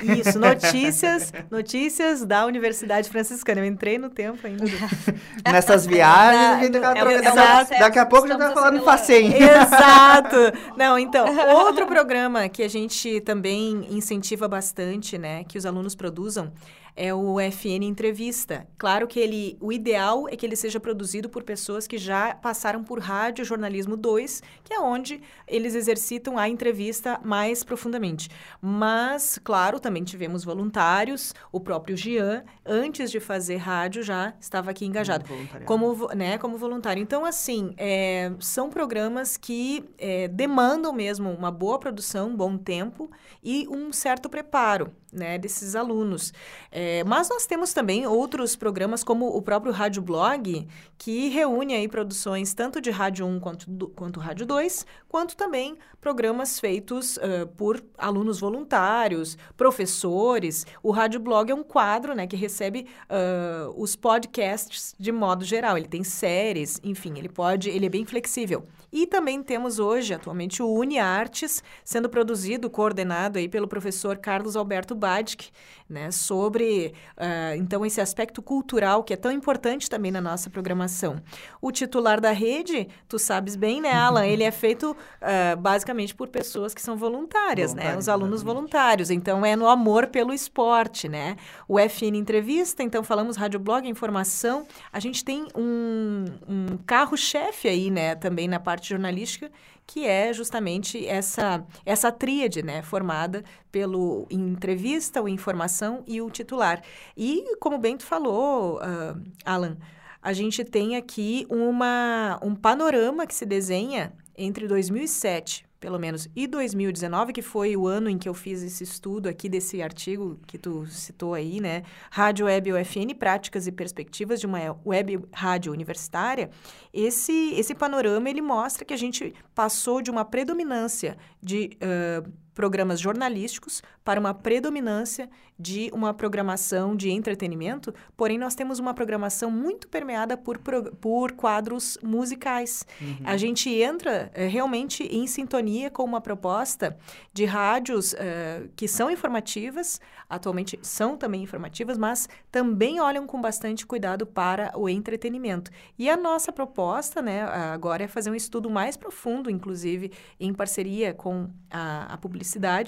Isso, 0.00 0.38
notícias, 0.38 1.32
notícias 1.50 2.24
da 2.24 2.46
Universidade 2.46 3.10
Franciscana. 3.10 3.60
Eu 3.60 3.66
entrei 3.66 3.98
no 3.98 4.08
tempo 4.08 4.46
ainda. 4.46 4.64
Nessas 5.44 5.86
viagens, 5.86 6.40
a 6.40 6.60
gente 6.62 6.80
tá 6.80 7.66
é, 7.70 7.78
daqui 7.78 7.98
a 7.98 8.06
pouco 8.06 8.26
já 8.26 8.38
tá 8.38 8.52
falando 8.52 8.78
no 8.78 8.84
Facem. 8.84 9.32
Exato. 9.34 10.36
Não, 10.76 10.98
então, 10.98 11.26
outro 11.66 11.86
programa 11.86 12.48
que 12.48 12.62
a 12.62 12.68
gente 12.68 13.20
também 13.20 13.86
incentiva 13.90 14.48
bastante, 14.48 15.18
né, 15.18 15.44
que 15.44 15.58
os 15.58 15.66
alunos 15.66 15.94
produzam, 15.94 16.52
é 16.94 17.14
o 17.14 17.40
FN 17.40 17.84
Entrevista. 17.84 18.66
Claro 18.76 19.06
que 19.06 19.18
ele, 19.18 19.56
o 19.60 19.72
ideal 19.72 20.28
é 20.28 20.36
que 20.36 20.44
ele 20.44 20.56
seja 20.56 20.78
produzido 20.78 21.28
por 21.28 21.42
pessoas 21.42 21.86
que 21.86 21.98
já 21.98 22.34
passaram 22.34 22.84
por 22.84 22.98
Rádio 22.98 23.44
Jornalismo 23.44 23.96
2, 23.96 24.42
que 24.62 24.74
é 24.74 24.80
onde 24.80 25.20
eles 25.46 25.74
exercitam 25.74 26.38
a 26.38 26.48
entrevista 26.48 27.20
mais 27.24 27.64
profundamente. 27.64 28.28
Mas, 28.60 29.38
claro, 29.42 29.80
também 29.80 30.04
tivemos 30.04 30.44
voluntários, 30.44 31.34
o 31.50 31.60
próprio 31.60 31.96
Gian, 31.96 32.44
antes 32.64 33.10
de 33.10 33.20
fazer 33.20 33.56
rádio, 33.56 34.02
já 34.02 34.34
estava 34.40 34.70
aqui 34.70 34.84
engajado. 34.84 35.24
Como, 35.64 36.08
né, 36.14 36.38
como 36.38 36.56
voluntário. 36.56 37.02
Então, 37.02 37.24
assim, 37.24 37.74
é, 37.76 38.32
são 38.40 38.68
programas 38.68 39.36
que 39.36 39.84
é, 39.98 40.28
demandam 40.28 40.92
mesmo 40.92 41.30
uma 41.30 41.50
boa 41.50 41.78
produção, 41.78 42.28
um 42.28 42.36
bom 42.36 42.56
tempo 42.56 43.10
e 43.42 43.66
um 43.68 43.92
certo 43.92 44.28
preparo 44.28 44.92
né, 45.12 45.36
desses 45.36 45.76
alunos. 45.76 46.32
É, 46.70 47.04
mas 47.04 47.28
nós 47.28 47.46
temos 47.46 47.72
também 47.72 48.06
outros 48.06 48.56
programas, 48.56 49.04
como 49.04 49.26
o 49.26 49.42
próprio 49.42 49.72
Rádio 49.72 50.00
Blog, 50.00 50.66
que 50.96 51.28
reúne 51.28 51.74
aí 51.74 51.86
produções 51.86 52.54
tanto 52.54 52.80
de 52.80 52.90
Rádio 52.90 53.26
1 53.26 53.40
quanto, 53.40 53.70
do, 53.70 53.88
quanto 53.88 54.18
Rádio 54.18 54.46
2, 54.46 54.86
quanto 55.08 55.36
também 55.36 55.76
programas 56.00 56.58
feitos 56.58 57.16
uh, 57.18 57.46
por 57.56 57.82
alunos 57.98 58.40
voluntários, 58.40 59.36
professores. 59.56 60.66
O 60.82 60.90
Rádio 60.90 61.20
Blog 61.20 61.50
é 61.50 61.54
um 61.54 61.62
quadro 61.62 62.14
né, 62.14 62.26
que 62.26 62.36
recebe 62.36 62.86
uh, 63.04 63.72
os 63.76 63.94
podcasts 63.94 64.94
de 64.98 65.12
modo 65.12 65.44
geral. 65.44 65.76
Ele 65.76 65.88
tem 65.88 66.02
séries, 66.02 66.80
enfim, 66.82 67.18
ele 67.18 67.28
pode, 67.28 67.68
ele 67.68 67.86
é 67.86 67.90
bem 67.90 68.04
flexível. 68.04 68.66
E 68.92 69.06
também 69.06 69.42
temos 69.42 69.78
hoje, 69.78 70.12
atualmente, 70.12 70.62
o 70.62 70.72
UniArtes, 70.72 71.62
sendo 71.84 72.08
produzido, 72.08 72.68
coordenado 72.68 73.38
aí 73.38 73.48
pelo 73.48 73.66
professor 73.66 74.18
Carlos 74.18 74.54
Alberto 74.54 74.94
Badic, 75.02 75.50
né, 75.92 76.10
sobre, 76.10 76.94
uh, 77.16 77.56
então, 77.56 77.84
esse 77.84 78.00
aspecto 78.00 78.40
cultural 78.40 79.04
que 79.04 79.12
é 79.12 79.16
tão 79.16 79.30
importante 79.30 79.88
também 79.88 80.10
na 80.10 80.20
nossa 80.20 80.48
programação. 80.48 81.22
O 81.60 81.70
titular 81.70 82.20
da 82.20 82.32
rede, 82.32 82.88
tu 83.06 83.18
sabes 83.18 83.54
bem, 83.54 83.80
né, 83.80 83.92
Alan, 83.92 84.26
ele 84.26 84.42
é 84.42 84.50
feito 84.50 84.90
uh, 84.92 85.56
basicamente 85.58 86.14
por 86.14 86.28
pessoas 86.28 86.74
que 86.74 86.80
são 86.80 86.96
voluntárias, 86.96 87.74
né, 87.74 87.96
os 87.96 88.08
alunos 88.08 88.40
exatamente. 88.40 88.44
voluntários, 88.44 89.10
então 89.10 89.44
é 89.44 89.54
no 89.54 89.68
amor 89.68 90.06
pelo 90.06 90.32
esporte, 90.32 91.08
né. 91.08 91.36
O 91.68 91.78
FN 91.78 92.16
Entrevista, 92.16 92.82
então, 92.82 93.04
falamos 93.04 93.36
Rádio 93.36 93.60
Blog, 93.60 93.86
informação, 93.86 94.66
a 94.92 94.98
gente 94.98 95.24
tem 95.24 95.46
um, 95.54 96.24
um 96.48 96.76
carro-chefe 96.86 97.68
aí, 97.68 97.90
né, 97.90 98.14
também 98.14 98.48
na 98.48 98.58
parte 98.58 98.88
jornalística, 98.88 99.50
que 99.86 100.06
é 100.06 100.32
justamente 100.32 101.06
essa, 101.06 101.64
essa 101.84 102.10
tríade, 102.10 102.62
né, 102.62 102.82
formada 102.82 103.44
pelo 103.70 104.26
entrevista, 104.30 105.20
o 105.20 105.28
informação 105.28 105.81
e 106.06 106.20
o 106.20 106.30
titular. 106.30 106.82
E, 107.16 107.56
como 107.56 107.78
bem 107.78 107.96
tu 107.96 108.04
falou, 108.04 108.76
uh, 108.76 109.22
Alan, 109.44 109.76
a 110.20 110.32
gente 110.32 110.64
tem 110.64 110.96
aqui 110.96 111.46
uma, 111.50 112.38
um 112.42 112.54
panorama 112.54 113.26
que 113.26 113.34
se 113.34 113.44
desenha 113.44 114.12
entre 114.36 114.68
2007 114.68 115.66
pelo 115.82 115.98
menos, 115.98 116.28
e 116.36 116.46
2019, 116.46 117.32
que 117.32 117.42
foi 117.42 117.76
o 117.76 117.88
ano 117.88 118.08
em 118.08 118.16
que 118.16 118.28
eu 118.28 118.34
fiz 118.34 118.62
esse 118.62 118.84
estudo 118.84 119.28
aqui 119.28 119.48
desse 119.48 119.82
artigo 119.82 120.38
que 120.46 120.56
tu 120.56 120.86
citou 120.86 121.34
aí, 121.34 121.60
né? 121.60 121.82
Rádio 122.08 122.46
Web 122.46 122.72
UFN, 122.72 123.12
Práticas 123.18 123.66
e 123.66 123.72
Perspectivas 123.72 124.38
de 124.38 124.46
uma 124.46 124.60
Web 124.86 125.24
Rádio 125.32 125.72
Universitária. 125.72 126.50
Esse, 126.94 127.52
esse 127.54 127.74
panorama, 127.74 128.30
ele 128.30 128.40
mostra 128.40 128.84
que 128.84 128.94
a 128.94 128.96
gente 128.96 129.34
passou 129.56 130.00
de 130.00 130.08
uma 130.08 130.24
predominância 130.24 131.16
de 131.42 131.76
uh, 131.82 132.32
programas 132.54 133.00
jornalísticos 133.00 133.82
para 134.04 134.20
uma 134.20 134.34
predominância 134.34 135.28
de 135.58 135.90
uma 135.92 136.12
programação 136.12 136.96
de 136.96 137.10
entretenimento, 137.10 137.94
porém 138.16 138.36
nós 138.36 138.54
temos 138.54 138.78
uma 138.78 138.92
programação 138.92 139.50
muito 139.50 139.86
permeada 139.86 140.36
por, 140.36 140.58
por 140.58 141.32
quadros 141.32 141.98
musicais. 142.02 142.84
Uhum. 143.00 143.18
A 143.24 143.36
gente 143.36 143.70
entra 143.70 144.30
é, 144.34 144.46
realmente 144.46 145.04
em 145.04 145.26
sintonia 145.26 145.90
com 145.90 146.02
uma 146.02 146.20
proposta 146.20 146.96
de 147.32 147.44
rádios 147.44 148.12
é, 148.14 148.64
que 148.74 148.88
são 148.88 149.10
informativas, 149.10 150.00
atualmente 150.28 150.78
são 150.82 151.16
também 151.16 151.42
informativas, 151.42 151.96
mas 151.96 152.28
também 152.50 153.00
olham 153.00 153.26
com 153.26 153.40
bastante 153.40 153.86
cuidado 153.86 154.26
para 154.26 154.72
o 154.76 154.88
entretenimento. 154.88 155.70
E 155.98 156.10
a 156.10 156.16
nossa 156.16 156.50
proposta, 156.50 157.22
né, 157.22 157.42
agora 157.42 158.02
é 158.02 158.08
fazer 158.08 158.30
um 158.30 158.34
estudo 158.34 158.68
mais 158.68 158.96
profundo, 158.96 159.48
inclusive 159.48 160.10
em 160.40 160.52
parceria 160.52 161.14
com 161.14 161.48
a, 161.70 162.14
a 162.14 162.18
publicidade, 162.18 162.41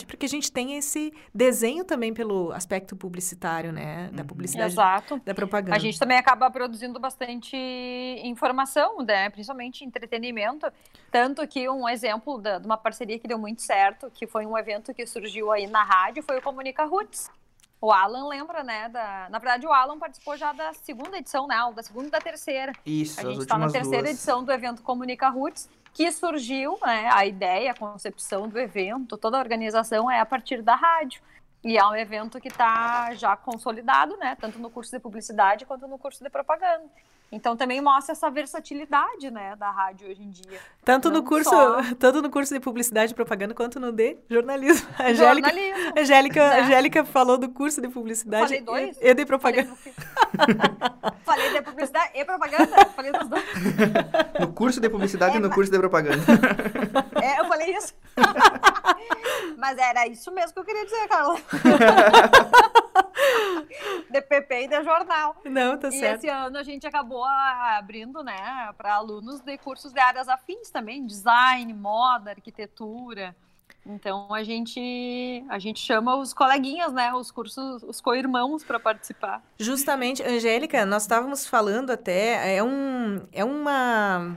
para 0.06 0.16
que 0.16 0.26
a 0.26 0.28
gente 0.28 0.50
tenha 0.50 0.78
esse 0.78 1.12
desenho 1.34 1.84
também 1.84 2.12
pelo 2.12 2.52
aspecto 2.52 2.96
publicitário, 2.96 3.72
né? 3.72 4.10
Da 4.12 4.22
uhum. 4.22 4.26
publicidade. 4.26 4.72
Exato. 4.72 5.20
Da 5.24 5.34
propaganda. 5.34 5.76
A 5.76 5.78
gente 5.78 5.98
também 5.98 6.16
acaba 6.16 6.50
produzindo 6.50 6.98
bastante 6.98 7.56
informação, 8.22 8.98
né? 8.98 9.30
Principalmente 9.30 9.84
entretenimento. 9.84 10.66
Tanto 11.10 11.46
que 11.46 11.68
um 11.68 11.88
exemplo 11.88 12.38
da, 12.38 12.58
de 12.58 12.66
uma 12.66 12.76
parceria 12.76 13.18
que 13.18 13.28
deu 13.28 13.38
muito 13.38 13.62
certo, 13.62 14.10
que 14.10 14.26
foi 14.26 14.46
um 14.46 14.56
evento 14.56 14.92
que 14.92 15.06
surgiu 15.06 15.52
aí 15.52 15.66
na 15.66 15.82
rádio, 15.82 16.22
foi 16.22 16.38
o 16.38 16.42
Comunica 16.42 16.84
Roots. 16.84 17.30
O 17.84 17.92
Alan 17.92 18.28
lembra, 18.28 18.64
né? 18.64 18.88
Da... 18.88 19.28
Na 19.30 19.38
verdade, 19.38 19.66
o 19.66 19.72
Alan 19.72 19.98
participou 19.98 20.38
já 20.38 20.54
da 20.54 20.72
segunda 20.72 21.18
edição, 21.18 21.46
né? 21.46 21.56
Da 21.76 21.82
segunda 21.82 22.08
e 22.08 22.10
da 22.10 22.18
terceira. 22.18 22.72
Isso, 22.86 23.20
A 23.20 23.24
gente 23.24 23.42
está 23.42 23.58
na 23.58 23.68
terceira 23.68 24.04
duas. 24.04 24.14
edição 24.14 24.42
do 24.42 24.50
evento 24.50 24.82
Comunica 24.82 25.28
Roots, 25.28 25.68
que 25.94 26.10
surgiu, 26.10 26.76
né? 26.84 27.08
A 27.12 27.24
ideia, 27.24 27.70
a 27.70 27.74
concepção 27.74 28.48
do 28.48 28.58
evento, 28.58 29.16
toda 29.16 29.38
a 29.38 29.40
organização 29.40 30.10
é 30.10 30.18
a 30.18 30.26
partir 30.26 30.60
da 30.60 30.74
rádio. 30.74 31.22
E 31.62 31.78
é 31.78 31.86
um 31.86 31.94
evento 31.94 32.40
que 32.40 32.48
está 32.48 33.14
já 33.14 33.34
consolidado, 33.36 34.16
né? 34.18 34.36
Tanto 34.38 34.58
no 34.58 34.68
curso 34.68 34.90
de 34.90 34.98
publicidade 34.98 35.64
quanto 35.64 35.86
no 35.86 35.96
curso 35.96 36.22
de 36.22 36.28
propaganda. 36.28 36.84
Então 37.32 37.56
também 37.56 37.80
mostra 37.80 38.12
essa 38.12 38.30
versatilidade, 38.30 39.30
né, 39.30 39.56
da 39.56 39.70
rádio 39.70 40.08
hoje 40.08 40.22
em 40.22 40.30
dia. 40.30 40.58
Tanto 40.84 41.10
Não 41.10 41.18
no 41.18 41.24
curso, 41.24 41.50
só... 41.50 41.78
tanto 41.98 42.22
no 42.22 42.30
curso 42.30 42.54
de 42.54 42.60
publicidade 42.60 43.12
e 43.12 43.14
propaganda 43.14 43.54
quanto 43.54 43.80
no 43.80 43.90
de 43.90 44.18
jornalismo. 44.30 44.86
A 44.98 45.08
Angélica, 45.08 45.48
jornalismo. 45.48 45.92
Angélica, 45.98 46.48
né? 46.48 46.60
Angélica 46.60 47.04
falou 47.04 47.36
do 47.36 47.48
curso 47.48 47.80
de 47.80 47.88
publicidade 47.88 48.44
Falei 48.44 48.60
dois? 48.60 48.96
e, 49.00 49.08
e 49.08 49.14
de 49.14 49.26
propaganda. 49.26 49.74
Falei, 49.74 49.94
Falei 51.24 51.52
de 51.52 51.62
publicidade 51.62 52.12
e 52.14 52.24
propaganda. 52.24 52.86
Falei 52.94 53.12
dos 53.12 53.28
dois. 53.28 53.44
No 54.40 54.52
curso 54.52 54.80
de 54.80 54.88
publicidade 54.88 55.34
é, 55.34 55.38
e 55.38 55.40
no 55.40 55.50
curso 55.50 55.70
de 55.70 55.78
propaganda. 55.78 56.22
É, 57.22 57.40
eu 57.40 57.46
falei 57.46 57.76
isso. 57.76 57.94
Mas 59.56 59.78
era 59.78 60.06
isso 60.06 60.30
mesmo 60.32 60.52
que 60.52 60.58
eu 60.60 60.64
queria 60.64 60.84
dizer, 60.84 61.08
Carla. 61.08 61.36
PP 64.34 64.64
e 64.64 64.68
de 64.68 64.82
jornal. 64.82 65.36
Não, 65.44 65.78
tá 65.78 65.88
e 65.88 65.92
certo. 65.92 66.18
esse 66.18 66.28
ano 66.28 66.58
a 66.58 66.62
gente 66.62 66.86
acabou 66.86 67.24
abrindo, 67.24 68.22
né, 68.22 68.72
para 68.76 68.94
alunos 68.94 69.40
de 69.40 69.56
cursos 69.58 69.92
de 69.92 70.00
áreas 70.00 70.28
afins 70.28 70.70
também, 70.70 71.06
design, 71.06 71.72
moda, 71.72 72.30
arquitetura. 72.30 73.34
Então 73.86 74.32
a 74.32 74.42
gente 74.42 75.44
a 75.48 75.58
gente 75.58 75.78
chama 75.78 76.16
os 76.16 76.32
coleguinhas, 76.32 76.92
né, 76.92 77.12
os 77.12 77.30
cursos, 77.30 77.82
os 77.82 78.00
co-irmãos 78.00 78.64
para 78.64 78.80
participar. 78.80 79.42
Justamente, 79.58 80.22
Angélica, 80.22 80.86
nós 80.86 81.02
estávamos 81.02 81.46
falando 81.46 81.90
até 81.90 82.56
é 82.56 82.62
um 82.62 83.26
é 83.30 83.44
uma 83.44 84.34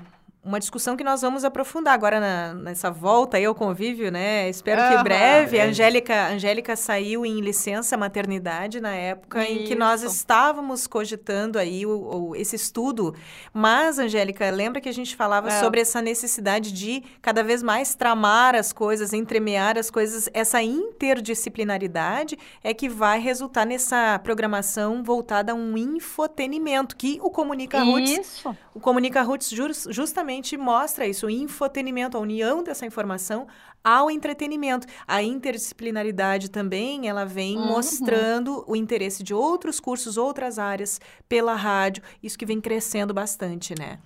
uma 0.48 0.60
discussão 0.60 0.96
que 0.96 1.04
nós 1.04 1.22
vamos 1.22 1.44
aprofundar 1.44 1.94
agora 1.94 2.20
na, 2.20 2.54
nessa 2.54 2.90
volta 2.90 3.38
aí 3.38 3.46
ao 3.46 3.54
convívio, 3.54 4.10
né? 4.12 4.50
Espero 4.50 4.82
que 4.98 5.04
breve. 5.04 5.60
A 5.60 5.66
É. 5.66 5.68
Angélica, 5.68 6.14
a 6.14 6.28
Angélica 6.30 6.76
saiu 6.76 7.26
em 7.26 7.42
licença 7.42 7.98
maternidade 7.98 8.80
na 8.80 8.94
época 8.96 9.44
em 9.44 9.66
que 9.66 9.76
nós 9.76 10.02
Isso. 10.04 10.16
estávamos 10.16 10.88
cogitando 10.88 11.60
aí 11.60 11.86
o, 11.86 12.30
o- 12.30 12.36
esse 12.36 12.56
estudo. 12.56 13.14
Mas, 13.54 14.00
Angélica, 14.00 14.50
lembra 14.50 14.80
que 14.80 14.88
a 14.88 14.94
gente 14.94 15.16
falava 15.16 15.50
É. 15.50 15.60
sobre 15.60 15.82
essa 15.82 16.02
necessidade 16.02 16.72
de 16.72 17.04
cada 17.22 17.44
vez 17.44 17.62
mais 17.62 17.94
tramar 17.94 18.56
as 18.56 18.72
coisas, 18.72 19.12
entremear 19.14 19.78
as 19.78 19.90
coisas. 19.92 20.30
Essa 20.34 20.62
interdisciplinaridade 20.64 22.38
é 22.64 22.74
que 22.74 22.88
vai 22.88 23.20
resultar 23.20 23.66
nessa 23.66 24.20
programação 24.24 25.04
voltada 25.04 25.52
a 25.52 25.56
um 25.56 25.78
infotenimento, 25.78 26.96
que 26.96 27.20
o 27.22 27.30
Comunica 27.30 27.82
Roots 27.84 28.12
Isso. 28.20 28.56
o 28.74 28.80
Comunica 28.80 29.22
Roots 29.22 29.50
jus- 29.50 29.88
justamente 29.90 30.37
mostra 30.58 31.08
isso, 31.08 31.26
o 31.26 31.30
infotenimento, 31.30 32.18
a 32.18 32.20
união 32.20 32.62
dessa 32.64 32.86
informação 32.86 33.48
ao 33.84 34.12
entretenimento. 34.12 34.86
A 35.08 35.24
interdisciplinaridade 35.24 36.50
também, 36.50 37.08
ela 37.08 37.26
vem 37.26 37.58
Uhum. 37.58 37.68
mostrando 37.68 38.64
o 38.68 38.76
interesse 38.76 39.24
de 39.24 39.34
outros 39.34 39.80
cursos, 39.80 40.18
outras 40.18 40.60
áreas 40.60 41.00
pela 41.28 41.56
rádio, 41.56 42.04
isso 42.22 42.38
que 42.38 42.46
vem 42.46 42.60
crescendo 42.62 43.14
bastante, 43.14 43.74
né? 43.78 44.00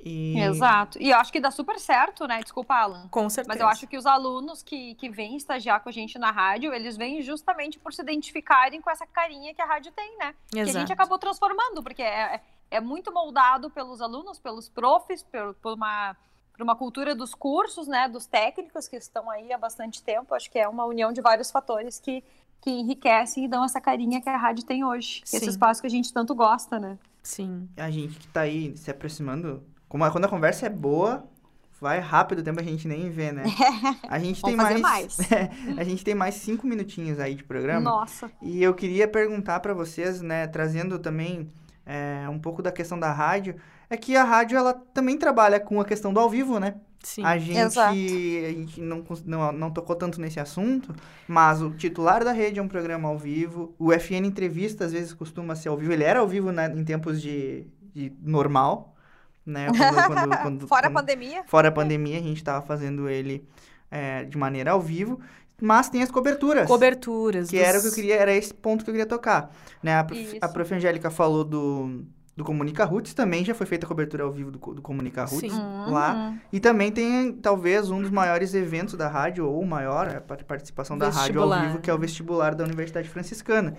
E... 0.00 0.38
Exato. 0.40 0.96
E 1.00 1.10
eu 1.10 1.16
acho 1.16 1.32
que 1.32 1.40
dá 1.40 1.50
super 1.50 1.78
certo, 1.78 2.26
né? 2.26 2.40
Desculpa, 2.40 2.74
Alan. 2.74 3.08
Com 3.10 3.28
certeza. 3.28 3.52
Mas 3.52 3.60
eu 3.60 3.66
acho 3.68 3.86
que 3.86 3.96
os 3.98 4.06
alunos 4.06 4.62
que, 4.62 4.94
que 4.94 5.08
vêm 5.08 5.36
estagiar 5.36 5.82
com 5.82 5.88
a 5.88 5.92
gente 5.92 6.18
na 6.18 6.30
rádio, 6.30 6.72
eles 6.72 6.96
vêm 6.96 7.20
justamente 7.20 7.78
por 7.80 7.92
se 7.92 8.00
identificarem 8.02 8.80
com 8.80 8.88
essa 8.90 9.06
carinha 9.06 9.52
que 9.52 9.60
a 9.60 9.66
rádio 9.66 9.90
tem, 9.92 10.16
né? 10.18 10.34
Que 10.50 10.60
a 10.60 10.64
gente 10.64 10.76
Exato. 10.76 10.92
acabou 10.92 11.18
transformando, 11.18 11.82
porque 11.82 12.02
é, 12.02 12.40
é- 12.70 12.76
é 12.76 12.80
muito 12.80 13.12
moldado 13.12 13.70
pelos 13.70 14.00
alunos, 14.00 14.38
pelos 14.38 14.68
profs, 14.68 15.22
por, 15.22 15.54
por 15.54 15.72
uma, 15.74 16.16
por 16.56 16.62
uma 16.62 16.76
cultura 16.76 17.14
dos 17.14 17.34
cursos, 17.34 17.86
né? 17.88 18.08
Dos 18.08 18.26
técnicos 18.26 18.88
que 18.88 18.96
estão 18.96 19.30
aí 19.30 19.52
há 19.52 19.58
bastante 19.58 20.02
tempo. 20.02 20.34
Acho 20.34 20.50
que 20.50 20.58
é 20.58 20.68
uma 20.68 20.84
união 20.84 21.12
de 21.12 21.20
vários 21.20 21.50
fatores 21.50 21.98
que, 22.00 22.22
que 22.60 22.70
enriquecem 22.70 23.44
e 23.44 23.48
dão 23.48 23.64
essa 23.64 23.80
carinha 23.80 24.20
que 24.20 24.28
a 24.28 24.36
rádio 24.36 24.64
tem 24.64 24.84
hoje. 24.84 25.22
Esse 25.24 25.40
Sim. 25.40 25.48
espaço 25.50 25.80
que 25.80 25.86
a 25.86 25.90
gente 25.90 26.12
tanto 26.12 26.34
gosta, 26.34 26.78
né? 26.78 26.98
Sim. 27.22 27.68
A 27.76 27.90
gente 27.90 28.18
que 28.18 28.26
tá 28.28 28.42
aí 28.42 28.76
se 28.76 28.90
aproximando, 28.90 29.62
como 29.88 30.04
a- 30.04 30.10
quando 30.10 30.24
a 30.24 30.28
conversa 30.28 30.66
é 30.66 30.70
boa, 30.70 31.24
vai 31.80 32.00
rápido 32.00 32.40
o 32.40 32.42
tempo 32.42 32.58
a 32.58 32.62
gente 32.62 32.88
nem 32.88 33.08
vê, 33.10 33.30
né? 33.30 33.44
A 34.08 34.18
gente 34.18 34.42
tem 34.42 34.56
mais, 34.56 34.80
mais. 34.80 35.16
a 35.78 35.84
gente 35.84 36.02
tem 36.02 36.14
mais 36.14 36.34
cinco 36.34 36.66
minutinhos 36.66 37.20
aí 37.20 37.34
de 37.36 37.44
programa. 37.44 37.80
Nossa. 37.80 38.30
E 38.42 38.60
eu 38.62 38.74
queria 38.74 39.06
perguntar 39.06 39.60
para 39.60 39.72
vocês, 39.74 40.20
né, 40.20 40.46
trazendo 40.48 40.98
também 40.98 41.48
é, 41.88 42.28
um 42.28 42.38
pouco 42.38 42.62
da 42.62 42.70
questão 42.70 43.00
da 43.00 43.10
rádio, 43.12 43.56
é 43.88 43.96
que 43.96 44.14
a 44.14 44.22
rádio 44.22 44.58
ela 44.58 44.74
também 44.92 45.16
trabalha 45.16 45.58
com 45.58 45.80
a 45.80 45.84
questão 45.84 46.12
do 46.12 46.20
ao 46.20 46.28
vivo, 46.28 46.60
né? 46.60 46.74
Sim. 47.02 47.24
A 47.24 47.38
gente, 47.38 47.58
Exato. 47.58 47.90
a 47.92 47.94
gente 47.94 48.80
não, 48.80 49.02
não, 49.24 49.52
não 49.52 49.70
tocou 49.70 49.96
tanto 49.96 50.20
nesse 50.20 50.38
assunto, 50.38 50.94
mas 51.26 51.62
o 51.62 51.70
titular 51.70 52.22
da 52.24 52.32
rede 52.32 52.58
é 52.58 52.62
um 52.62 52.68
programa 52.68 53.08
ao 53.08 53.16
vivo. 53.16 53.74
O 53.78 53.92
FN 53.92 54.26
Entrevista, 54.26 54.84
às 54.84 54.92
vezes, 54.92 55.14
costuma 55.14 55.54
ser 55.54 55.68
ao 55.70 55.76
vivo. 55.76 55.92
Ele 55.92 56.04
era 56.04 56.20
ao 56.20 56.28
vivo 56.28 56.50
né, 56.52 56.70
em 56.76 56.84
tempos 56.84 57.22
de, 57.22 57.64
de 57.94 58.12
normal, 58.20 58.94
né? 59.46 59.68
Quando- 59.72 60.06
quando- 60.14 60.38
quando- 60.42 60.68
Fora 60.68 60.88
a 60.88 60.90
pandemia. 60.90 61.44
fora 61.46 61.68
a 61.68 61.72
pandemia, 61.72 62.18
a 62.18 62.22
gente 62.22 62.36
estava 62.38 62.66
fazendo 62.66 63.08
ele 63.08 63.48
é, 63.90 64.24
de 64.24 64.36
maneira 64.36 64.72
ao 64.72 64.80
vivo. 64.80 65.20
Mas 65.60 65.88
tem 65.88 66.02
as 66.02 66.10
coberturas. 66.10 66.66
Coberturas. 66.68 67.48
Que 67.50 67.56
dos- 67.58 67.66
era 67.66 67.78
o 67.78 67.82
que 67.82 67.88
eu 67.88 67.92
queria, 67.92 68.14
era 68.16 68.32
esse 68.32 68.54
ponto 68.54 68.84
que 68.84 68.90
eu 68.90 68.94
queria 68.94 69.06
tocar. 69.06 69.50
Né? 69.82 69.96
A, 69.98 70.04
prof, 70.04 70.38
a 70.40 70.48
prof. 70.48 70.74
Angélica 70.74 71.10
falou 71.10 71.42
do, 71.44 72.04
do 72.36 72.44
Comunica 72.44 72.84
Roots, 72.84 73.12
também 73.12 73.44
já 73.44 73.54
foi 73.54 73.66
feita 73.66 73.84
a 73.84 73.88
cobertura 73.88 74.22
ao 74.22 74.30
vivo 74.30 74.50
do, 74.52 74.58
do 74.74 74.80
Comunica 74.82 75.24
Roots 75.24 75.52
Sim. 75.52 75.58
lá. 75.88 76.14
Uhum. 76.30 76.38
E 76.52 76.60
também 76.60 76.92
tem, 76.92 77.32
talvez, 77.32 77.90
um 77.90 78.00
dos 78.00 78.10
maiores 78.10 78.54
eventos 78.54 78.94
da 78.94 79.08
rádio, 79.08 79.46
ou 79.46 79.60
o 79.60 79.66
maior, 79.66 80.08
a 80.08 80.20
par- 80.20 80.44
participação 80.44 80.96
da 80.96 81.08
rádio 81.08 81.42
ao 81.42 81.60
vivo, 81.60 81.78
que 81.80 81.90
é 81.90 81.94
o 81.94 81.98
vestibular 81.98 82.54
da 82.54 82.62
Universidade 82.64 83.08
Franciscana. 83.08 83.76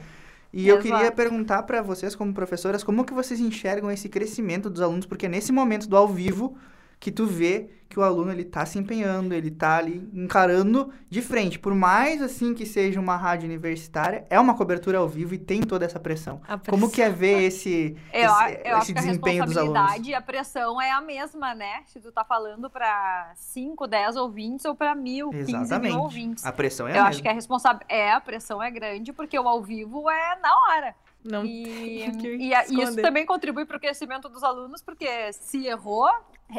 E 0.52 0.68
eu 0.68 0.80
queria 0.80 1.02
Exato. 1.04 1.16
perguntar 1.16 1.64
para 1.64 1.82
vocês, 1.82 2.16
como 2.16 2.34
professoras, 2.34 2.84
como 2.84 3.06
que 3.06 3.14
vocês 3.14 3.40
enxergam 3.40 3.90
esse 3.92 4.10
crescimento 4.10 4.70
dos 4.70 4.82
alunos? 4.82 5.06
Porque 5.06 5.28
é 5.28 5.30
nesse 5.30 5.52
momento 5.52 5.88
do 5.88 5.96
ao 5.96 6.08
vivo 6.08 6.58
que 7.00 7.12
tu 7.12 7.26
vê 7.26 7.70
que 7.88 8.00
o 8.00 8.04
aluno 8.04 8.32
ele 8.32 8.44
tá 8.46 8.64
se 8.68 8.78
empenhando, 8.78 9.34
ele 9.34 9.50
tá 9.50 9.78
ali 9.78 10.08
encarando 10.14 10.94
de 11.10 11.24
frente. 11.24 11.58
Por 11.58 11.74
mais 11.74 12.22
assim 12.22 12.54
que 12.54 12.64
seja 12.64 13.00
uma 13.00 13.16
rádio 13.18 13.48
universitária, 13.48 14.28
é 14.30 14.40
uma 14.40 14.54
cobertura 14.56 15.00
ao 15.00 15.08
vivo 15.10 15.34
e 15.34 15.40
tem 15.40 15.62
toda 15.62 15.86
essa 15.86 16.00
pressão. 16.00 16.40
A 16.48 16.56
Como 16.58 16.62
pressão. 16.62 16.90
que 16.92 17.02
é 17.02 17.10
ver 17.10 17.42
esse, 17.44 17.98
Eu, 18.14 18.32
a- 18.32 18.52
esse, 18.52 18.62
eu 18.64 18.76
acho 18.76 18.84
esse 18.84 18.94
que 18.94 19.00
a 19.00 19.02
desempenho 19.02 19.44
dos 19.46 19.58
alunos? 19.58 19.74
responsabilidade 19.76 20.10
e 20.12 20.14
a 20.14 20.22
pressão 20.22 20.80
é 20.80 20.92
a 20.92 21.02
mesma, 21.02 21.56
né? 21.56 21.82
Se 21.88 22.00
tu 22.00 22.12
tá 22.12 22.24
falando 22.24 22.70
para 22.70 23.32
5, 23.36 23.88
10 23.88 24.16
ouvintes 24.18 24.66
ou 24.66 24.76
para 24.76 24.94
mil, 24.94 25.32
15 25.32 25.56
Exatamente. 25.56 25.94
mil 25.94 26.04
ouvintes. 26.04 26.46
A 26.46 26.52
pressão 26.52 26.88
é 26.88 26.92
a 26.92 26.94
eu 26.94 26.98
mesma. 26.98 27.10
acho 27.10 27.22
que 27.24 27.28
a 27.28 27.34
responsável 27.34 27.82
é 27.90 28.12
a 28.12 28.22
pressão 28.22 28.62
é 28.62 28.70
grande 28.70 29.12
porque 29.12 29.40
o 29.40 29.48
ao 29.48 29.64
vivo 29.64 30.08
é 30.12 30.40
na 30.40 30.54
hora. 30.68 30.96
Não 31.24 31.44
E, 31.44 31.64
tem 31.64 32.10
o 32.12 32.18
que 32.20 32.36
e 32.36 32.54
a- 32.54 32.66
e 32.70 32.82
isso 32.84 32.96
também 33.02 33.26
contribui 33.26 33.66
para 33.66 33.78
o 33.78 33.80
crescimento 33.80 34.30
dos 34.30 34.44
alunos, 34.44 34.82
porque 34.82 35.34
se 35.34 35.66
errou, 35.66 36.08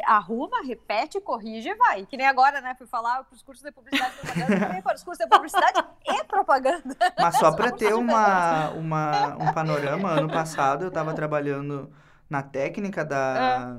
arruma, 0.05 0.63
repete, 0.63 1.21
corrige 1.21 1.69
e 1.69 1.75
vai. 1.75 2.07
Que 2.07 2.17
nem 2.17 2.27
agora, 2.27 2.61
né? 2.61 2.75
Fui 2.77 2.87
falar 2.87 3.25
para 3.25 3.35
os 3.35 3.43
cursos 3.43 3.65
de 3.65 3.73
publicidade 3.73 4.15
e 4.15 4.21
propaganda, 4.21 4.61
também 4.67 4.83
para 4.83 4.95
os 4.95 5.03
cursos 5.03 5.25
de 5.25 5.31
publicidade 5.31 5.85
e 6.07 6.25
propaganda. 6.25 6.97
Mas 7.19 7.37
só 7.37 7.53
para 7.53 7.73
ter 7.73 7.95
uma, 7.95 8.71
uma, 8.71 9.37
um 9.37 9.53
panorama, 9.53 10.11
ano 10.11 10.29
passado 10.29 10.85
eu 10.85 10.89
estava 10.89 11.13
trabalhando 11.15 11.91
na 12.29 12.43
técnica 12.43 13.05
da, 13.05 13.79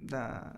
da, 0.00 0.52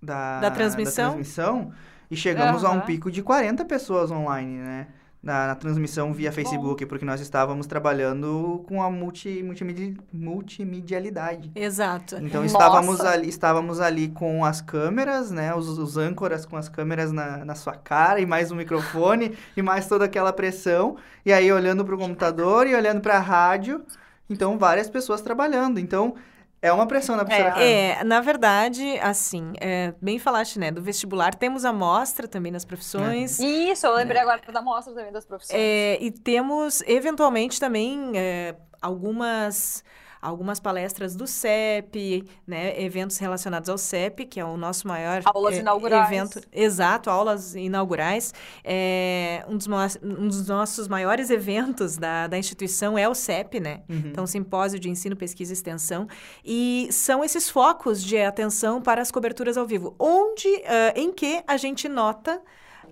da, 0.00 0.40
Da 0.40 0.50
transmissão? 0.50 1.10
transmissão, 1.12 1.72
e 2.10 2.16
chegamos 2.16 2.64
a 2.64 2.70
um 2.70 2.80
pico 2.80 3.10
de 3.10 3.22
40 3.22 3.64
pessoas 3.66 4.10
online, 4.10 4.58
né? 4.58 4.88
Na, 5.22 5.46
na 5.46 5.54
transmissão 5.54 6.12
via 6.12 6.32
Facebook, 6.32 6.84
porque 6.86 7.04
nós 7.04 7.20
estávamos 7.20 7.68
trabalhando 7.68 8.64
com 8.66 8.82
a 8.82 8.90
multi, 8.90 9.40
multimedi, 9.40 9.96
multimedialidade. 10.12 11.52
Exato. 11.54 12.16
Então 12.16 12.42
Nossa! 12.42 12.56
estávamos 12.56 13.00
ali, 13.00 13.28
estávamos 13.28 13.80
ali 13.80 14.08
com 14.08 14.44
as 14.44 14.60
câmeras, 14.60 15.30
né? 15.30 15.54
Os, 15.54 15.68
os 15.78 15.96
âncoras 15.96 16.44
com 16.44 16.56
as 16.56 16.68
câmeras 16.68 17.12
na, 17.12 17.44
na 17.44 17.54
sua 17.54 17.74
cara 17.74 18.20
e 18.20 18.26
mais 18.26 18.50
um 18.50 18.56
microfone 18.56 19.36
e 19.56 19.62
mais 19.62 19.86
toda 19.86 20.06
aquela 20.06 20.32
pressão. 20.32 20.96
E 21.24 21.32
aí 21.32 21.52
olhando 21.52 21.84
para 21.84 21.94
o 21.94 21.98
computador 21.98 22.66
e 22.66 22.74
olhando 22.74 23.00
para 23.00 23.16
a 23.16 23.20
rádio. 23.20 23.80
Então 24.28 24.58
várias 24.58 24.90
pessoas 24.90 25.20
trabalhando. 25.20 25.78
Então 25.78 26.16
é 26.62 26.72
uma 26.72 26.86
pressão 26.86 27.16
na 27.16 27.24
professora. 27.24 27.50
Carmen. 27.50 27.68
É, 27.68 28.04
na 28.04 28.20
verdade, 28.20 28.96
assim, 29.00 29.52
é, 29.60 29.92
bem 30.00 30.20
falaste, 30.20 30.60
né? 30.60 30.70
Do 30.70 30.80
vestibular, 30.80 31.34
temos 31.34 31.64
a 31.64 31.72
mostra 31.72 32.28
também 32.28 32.52
nas 32.52 32.64
profissões. 32.64 33.40
Isso, 33.40 33.84
eu 33.84 33.94
lembrei 33.94 34.22
agora 34.22 34.40
da 34.52 34.62
mostra 34.62 34.94
também 34.94 35.12
das 35.12 35.26
profissões. 35.26 35.60
É, 35.60 35.98
e 36.00 36.12
temos, 36.12 36.80
eventualmente, 36.86 37.58
também 37.58 38.12
é, 38.14 38.54
algumas, 38.80 39.82
algumas 40.22 40.60
palestras 40.60 41.16
do 41.16 41.26
CEP, 41.26 42.24
né? 42.46 42.80
Eventos 42.80 43.18
relacionados 43.18 43.68
ao 43.68 43.76
CEP, 43.76 44.24
que 44.24 44.38
é 44.38 44.44
o 44.44 44.56
nosso 44.56 44.86
maior 44.86 45.20
Aulas 45.24 45.56
é, 45.56 45.58
inaugurais. 45.58 46.06
evento. 46.06 46.40
Exato, 46.52 47.10
aulas 47.10 47.56
inaugurais. 47.56 48.32
É, 48.62 49.44
um, 49.48 49.56
dos, 49.56 49.66
um 50.00 50.28
dos 50.28 50.46
nossos 50.46 50.86
maiores 50.86 51.28
eventos 51.28 51.96
da, 51.96 52.28
da 52.28 52.38
instituição 52.38 52.96
é 52.96 53.08
o 53.08 53.14
CEP, 53.14 53.58
né? 53.58 53.82
Uhum. 53.88 54.02
Então, 54.06 54.24
Simpósio 54.24 54.78
de 54.78 54.88
Ensino, 54.88 55.16
Pesquisa 55.16 55.52
e 55.52 55.54
Extensão. 55.54 56.06
E 56.44 56.88
são 56.92 57.24
esses 57.24 57.50
focos 57.50 58.02
de 58.02 58.16
atenção 58.18 58.80
para 58.80 59.02
as 59.02 59.10
coberturas 59.10 59.56
ao 59.56 59.66
vivo, 59.66 59.96
onde, 59.98 60.48
ah, 60.66 60.92
em 60.94 61.12
que 61.12 61.42
a 61.48 61.56
gente 61.56 61.88
nota 61.88 62.40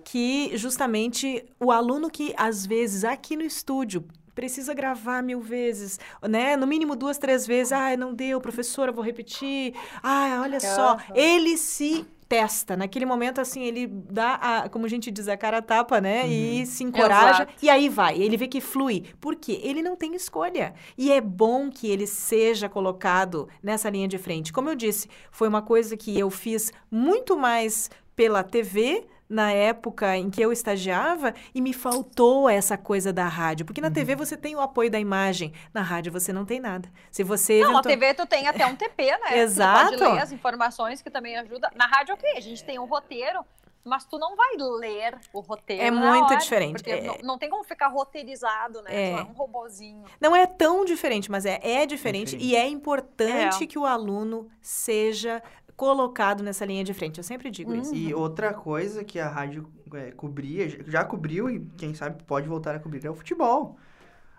que 0.03 0.51
justamente 0.57 1.45
o 1.59 1.71
aluno 1.71 2.09
que, 2.09 2.33
às 2.35 2.65
vezes, 2.65 3.03
aqui 3.03 3.35
no 3.35 3.43
estúdio, 3.43 4.03
precisa 4.33 4.73
gravar 4.73 5.21
mil 5.21 5.39
vezes, 5.41 5.99
né? 6.27 6.55
No 6.55 6.67
mínimo 6.67 6.95
duas, 6.95 7.17
três 7.17 7.45
vezes. 7.45 7.71
Ai, 7.71 7.97
não 7.97 8.13
deu, 8.13 8.39
professora, 8.41 8.91
vou 8.91 9.03
repetir. 9.03 9.73
Ai, 10.01 10.39
olha 10.39 10.59
só. 10.59 10.97
Ele 11.13 11.57
se 11.57 12.05
testa. 12.31 12.77
Naquele 12.77 13.05
momento, 13.05 13.41
assim, 13.41 13.61
ele 13.61 13.87
dá, 13.87 14.35
a, 14.35 14.69
como 14.69 14.85
a 14.85 14.89
gente 14.89 15.11
diz, 15.11 15.27
a 15.27 15.35
cara 15.35 15.57
a 15.57 15.61
tapa, 15.61 15.99
né? 15.99 16.25
E 16.25 16.65
se 16.65 16.81
encoraja. 16.81 17.43
Exato. 17.43 17.53
E 17.61 17.69
aí 17.69 17.89
vai. 17.89 18.17
Ele 18.17 18.37
vê 18.37 18.47
que 18.47 18.61
flui. 18.61 19.03
Por 19.19 19.35
quê? 19.35 19.59
Ele 19.61 19.81
não 19.81 19.97
tem 19.97 20.15
escolha. 20.15 20.73
E 20.97 21.11
é 21.11 21.19
bom 21.19 21.69
que 21.69 21.89
ele 21.89 22.07
seja 22.07 22.69
colocado 22.69 23.49
nessa 23.61 23.89
linha 23.89 24.07
de 24.07 24.17
frente. 24.17 24.53
Como 24.53 24.69
eu 24.69 24.75
disse, 24.75 25.09
foi 25.29 25.49
uma 25.49 25.61
coisa 25.61 25.97
que 25.97 26.17
eu 26.17 26.29
fiz 26.29 26.71
muito 26.89 27.35
mais 27.35 27.89
pela 28.15 28.43
TV 28.43 29.05
na 29.31 29.51
época 29.51 30.17
em 30.17 30.29
que 30.29 30.41
eu 30.41 30.51
estagiava 30.51 31.33
e 31.55 31.61
me 31.61 31.73
faltou 31.73 32.49
essa 32.49 32.77
coisa 32.77 33.13
da 33.13 33.27
rádio. 33.27 33.65
Porque 33.65 33.79
na 33.81 33.89
TV 33.89 34.15
você 34.15 34.35
tem 34.35 34.55
o 34.55 34.59
apoio 34.59 34.91
da 34.91 34.99
imagem, 34.99 35.53
na 35.73 35.81
rádio 35.81 36.11
você 36.11 36.33
não 36.33 36.45
tem 36.45 36.59
nada. 36.59 36.91
Se 37.09 37.23
você 37.23 37.61
Não, 37.61 37.71
na 37.73 37.79
eventu- 37.79 37.89
TV 37.89 38.13
tu 38.13 38.25
tem 38.25 38.47
até 38.47 38.65
um 38.65 38.75
TP, 38.75 39.05
né? 39.05 39.39
Exato. 39.39 39.93
Tu 39.93 39.99
pode 39.99 40.13
ler 40.15 40.21
as 40.21 40.31
informações 40.31 41.01
que 41.01 41.09
também 41.09 41.37
ajuda. 41.37 41.71
Na 41.75 41.85
rádio, 41.87 42.13
ok, 42.13 42.29
a 42.35 42.41
gente 42.41 42.63
tem 42.63 42.77
um 42.77 42.85
roteiro 42.85 43.39
mas 43.83 44.05
tu 44.05 44.19
não 44.19 44.35
vai 44.35 44.57
ler 44.57 45.17
o 45.33 45.39
roteiro. 45.39 45.81
É 45.81 45.89
na 45.89 46.11
muito 46.11 46.25
hora, 46.25 46.35
diferente, 46.37 46.73
Porque 46.73 46.91
é. 46.91 47.01
não, 47.01 47.17
não 47.23 47.37
tem 47.39 47.49
como 47.49 47.63
ficar 47.63 47.87
roteirizado, 47.87 48.79
né? 48.83 48.91
É. 48.93 49.13
Tu 49.15 49.19
é 49.21 49.23
um 49.23 49.33
robozinho. 49.33 50.03
Não 50.19 50.35
é 50.35 50.45
tão 50.45 50.85
diferente, 50.85 51.31
mas 51.31 51.47
é, 51.47 51.59
é 51.63 51.83
diferente 51.87 52.37
Diferente. 52.37 52.45
e 52.51 52.55
é 52.55 52.67
importante 52.67 53.63
É. 53.63 53.65
que 53.65 53.79
o 53.79 53.85
aluno 53.87 54.47
seja 54.61 55.41
colocado 55.81 56.43
nessa 56.43 56.63
linha 56.63 56.83
de 56.83 56.93
frente. 56.93 57.17
Eu 57.17 57.23
sempre 57.23 57.49
digo 57.49 57.73
isso. 57.73 57.95
E 57.95 58.13
outra 58.13 58.53
coisa 58.53 59.03
que 59.03 59.19
a 59.19 59.27
rádio 59.27 59.67
é, 59.95 60.11
cobria, 60.11 60.69
já 60.85 61.03
cobriu 61.03 61.49
e 61.49 61.59
quem 61.75 61.95
sabe 61.95 62.21
pode 62.21 62.47
voltar 62.47 62.75
a 62.75 62.79
cobrir 62.79 63.03
é 63.03 63.09
o 63.09 63.15
futebol. 63.15 63.75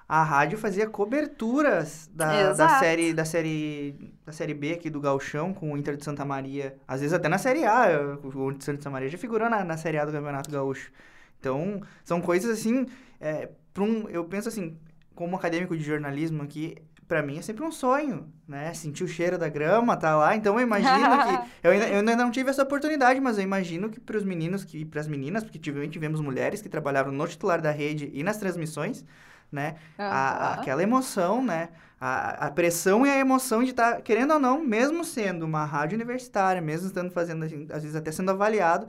A 0.08 0.22
rádio 0.22 0.56
fazia 0.56 0.88
coberturas 0.88 2.08
da, 2.14 2.52
da 2.52 2.78
série 2.78 3.12
da 3.12 3.24
série 3.24 4.14
da 4.24 4.30
série 4.30 4.54
B 4.54 4.74
aqui 4.74 4.88
do 4.88 5.00
Gauchão 5.00 5.52
com 5.52 5.72
o 5.72 5.76
Inter 5.76 5.96
de 5.96 6.04
Santa 6.04 6.24
Maria, 6.24 6.76
às 6.86 7.00
vezes 7.00 7.12
até 7.12 7.28
na 7.28 7.38
série 7.38 7.64
A, 7.64 7.86
o 8.22 8.52
Inter 8.52 8.58
de 8.58 8.64
Santa 8.64 8.90
Maria 8.90 9.08
já 9.08 9.18
figurou 9.18 9.50
na, 9.50 9.64
na 9.64 9.76
série 9.76 9.98
A 9.98 10.04
do 10.04 10.12
Campeonato 10.12 10.48
Gaúcho. 10.48 10.92
Então, 11.40 11.82
são 12.04 12.20
coisas 12.20 12.56
assim, 12.56 12.86
é, 13.20 13.48
um, 13.76 14.08
eu 14.08 14.24
penso 14.26 14.48
assim, 14.48 14.78
como 15.12 15.34
acadêmico 15.34 15.76
de 15.76 15.82
jornalismo 15.82 16.40
aqui, 16.44 16.76
pra 17.08 17.22
mim 17.22 17.38
é 17.38 17.42
sempre 17.42 17.64
um 17.64 17.72
sonho, 17.72 18.32
né? 18.46 18.72
Sentir 18.74 19.04
o 19.04 19.08
cheiro 19.08 19.38
da 19.38 19.48
grama, 19.48 19.96
tá 19.96 20.16
lá. 20.16 20.34
Então 20.36 20.54
eu 20.58 20.60
imagino 20.66 21.18
que 21.18 21.42
eu 21.62 21.70
ainda, 21.70 21.88
eu 21.88 21.98
ainda 21.98 22.16
não 22.16 22.30
tive 22.30 22.50
essa 22.50 22.62
oportunidade, 22.62 23.20
mas 23.20 23.38
eu 23.38 23.44
imagino 23.44 23.90
que 23.90 24.00
para 24.00 24.16
os 24.16 24.24
meninos 24.24 24.64
que, 24.64 24.78
e 24.78 24.84
para 24.84 25.00
as 25.00 25.08
meninas, 25.08 25.44
porque 25.44 25.58
tivemos, 25.58 25.90
tivemos 25.90 26.20
mulheres 26.20 26.62
que 26.62 26.68
trabalhavam 26.68 27.12
no 27.12 27.26
titular 27.28 27.60
da 27.60 27.70
rede 27.70 28.10
e 28.14 28.22
nas 28.22 28.36
transmissões, 28.38 29.04
né? 29.50 29.76
A, 30.08 30.52
Aham. 30.52 30.54
aquela 30.54 30.82
emoção, 30.82 31.42
né? 31.44 31.70
A, 32.00 32.46
a 32.46 32.50
pressão 32.50 33.06
e 33.06 33.10
a 33.10 33.18
emoção 33.18 33.62
de 33.62 33.70
estar, 33.70 34.02
querendo 34.02 34.32
ou 34.34 34.40
não, 34.40 34.60
mesmo 34.60 35.04
sendo 35.04 35.44
uma 35.44 35.64
rádio 35.64 35.94
universitária, 35.96 36.60
mesmo 36.60 36.88
estando 36.88 37.10
fazendo, 37.12 37.44
assim, 37.44 37.66
às 37.70 37.82
vezes 37.82 37.94
até 37.96 38.10
sendo 38.10 38.30
avaliado, 38.30 38.88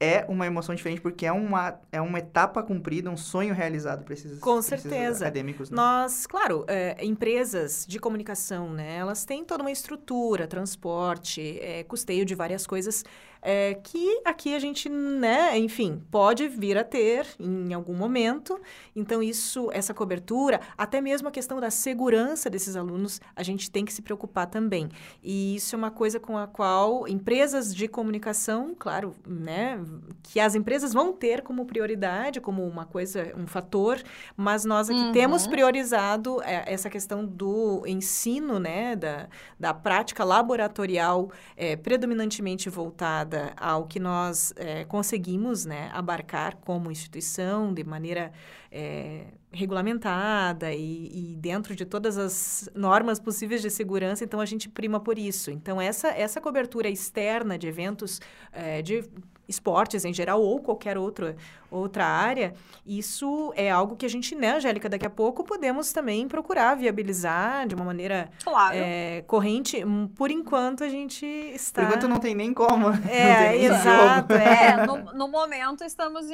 é 0.00 0.24
uma 0.28 0.46
emoção 0.46 0.74
diferente, 0.74 1.02
porque 1.02 1.26
é 1.26 1.32
uma, 1.32 1.78
é 1.92 2.00
uma 2.00 2.18
etapa 2.18 2.62
cumprida, 2.62 3.10
um 3.10 3.18
sonho 3.18 3.52
realizado 3.52 4.02
para 4.02 4.14
esses, 4.14 4.38
Com 4.38 4.62
certeza. 4.62 5.26
acadêmicos. 5.26 5.70
Né? 5.70 5.76
Nós, 5.76 6.26
claro, 6.26 6.64
é, 6.66 6.96
empresas 7.04 7.84
de 7.86 7.98
comunicação, 7.98 8.72
né? 8.72 8.96
Elas 8.96 9.26
têm 9.26 9.44
toda 9.44 9.62
uma 9.62 9.70
estrutura, 9.70 10.46
transporte, 10.46 11.58
é, 11.60 11.84
custeio 11.84 12.24
de 12.24 12.34
várias 12.34 12.66
coisas 12.66 13.04
é, 13.42 13.74
que 13.74 14.20
aqui 14.24 14.54
a 14.54 14.58
gente, 14.58 14.88
né? 14.88 15.56
Enfim, 15.58 16.02
pode 16.10 16.46
vir 16.48 16.76
a 16.76 16.84
ter 16.84 17.26
em 17.38 17.72
algum 17.72 17.94
momento. 17.94 18.60
Então 18.94 19.22
isso, 19.22 19.70
essa 19.72 19.94
cobertura, 19.94 20.60
até 20.76 21.00
mesmo 21.00 21.28
a 21.28 21.30
questão 21.30 21.60
da 21.60 21.70
segurança 21.70 22.50
desses 22.50 22.76
alunos, 22.76 23.20
a 23.34 23.42
gente 23.42 23.70
tem 23.70 23.84
que 23.84 23.92
se 23.92 24.02
preocupar 24.02 24.46
também. 24.46 24.88
E 25.22 25.56
isso 25.56 25.74
é 25.74 25.78
uma 25.78 25.90
coisa 25.90 26.20
com 26.20 26.36
a 26.36 26.46
qual 26.46 27.08
empresas 27.08 27.74
de 27.74 27.88
comunicação, 27.88 28.74
claro, 28.78 29.14
né? 29.26 29.80
Que 30.22 30.40
as 30.40 30.54
empresas 30.54 30.92
vão 30.92 31.12
ter 31.12 31.42
como 31.42 31.64
prioridade, 31.66 32.40
como 32.40 32.66
uma 32.66 32.84
coisa, 32.84 33.32
um 33.36 33.46
fator, 33.46 34.00
mas 34.36 34.64
nós 34.64 34.88
aqui 34.88 35.00
Uhum. 35.00 35.12
temos 35.12 35.46
priorizado 35.46 36.42
é, 36.42 36.72
essa 36.72 36.88
questão 36.88 37.24
do 37.24 37.82
ensino, 37.86 38.58
né, 38.58 38.94
da, 38.96 39.28
da 39.58 39.74
prática 39.74 40.24
laboratorial 40.24 41.30
é, 41.56 41.76
predominantemente 41.76 42.68
voltada 42.68 43.52
ao 43.56 43.86
que 43.86 43.98
nós 43.98 44.52
é, 44.56 44.84
conseguimos, 44.84 45.64
né, 45.64 45.90
abarcar 45.92 46.56
como 46.56 46.90
instituição 46.90 47.72
de 47.72 47.82
maneira 47.84 48.32
é, 48.70 49.24
regulamentada 49.52 50.72
e, 50.72 51.32
e 51.32 51.36
dentro 51.36 51.74
de 51.74 51.84
todas 51.84 52.16
as 52.16 52.68
normas 52.74 53.18
possíveis 53.18 53.60
de 53.62 53.70
segurança, 53.70 54.24
então 54.24 54.40
a 54.40 54.46
gente 54.46 54.68
prima 54.68 55.00
por 55.00 55.18
isso. 55.18 55.50
Então 55.50 55.80
essa, 55.80 56.08
essa 56.08 56.40
cobertura 56.40 56.88
externa 56.88 57.58
de 57.58 57.66
eventos 57.66 58.20
é, 58.52 58.80
de 58.82 59.04
esportes 59.50 60.04
em 60.04 60.14
geral 60.14 60.40
ou 60.40 60.60
qualquer 60.60 60.96
outra, 60.96 61.36
outra 61.70 62.06
área, 62.06 62.54
isso 62.86 63.52
é 63.56 63.70
algo 63.70 63.96
que 63.96 64.06
a 64.06 64.08
gente, 64.08 64.34
né, 64.34 64.52
Angélica, 64.56 64.88
daqui 64.88 65.06
a 65.06 65.10
pouco 65.10 65.44
podemos 65.44 65.92
também 65.92 66.26
procurar 66.26 66.74
viabilizar 66.76 67.66
de 67.66 67.74
uma 67.74 67.84
maneira 67.84 68.30
Claro. 68.42 68.74
é, 68.76 69.22
corrente. 69.26 69.84
Hum, 69.84 70.08
Por 70.16 70.30
enquanto 70.30 70.82
a 70.84 70.88
gente 70.88 71.26
está... 71.26 71.82
Por 71.82 71.88
enquanto 71.88 72.08
não 72.08 72.18
tem 72.18 72.34
nem 72.34 72.54
como. 72.54 72.86
É, 73.10 73.50
nem 73.50 73.64
exato, 73.64 74.32
jogo. 74.32 74.42
é. 74.42 74.66
É, 74.70 74.86
no, 74.86 74.96
no 75.12 75.28
momento 75.28 75.82
estamos 75.84 76.26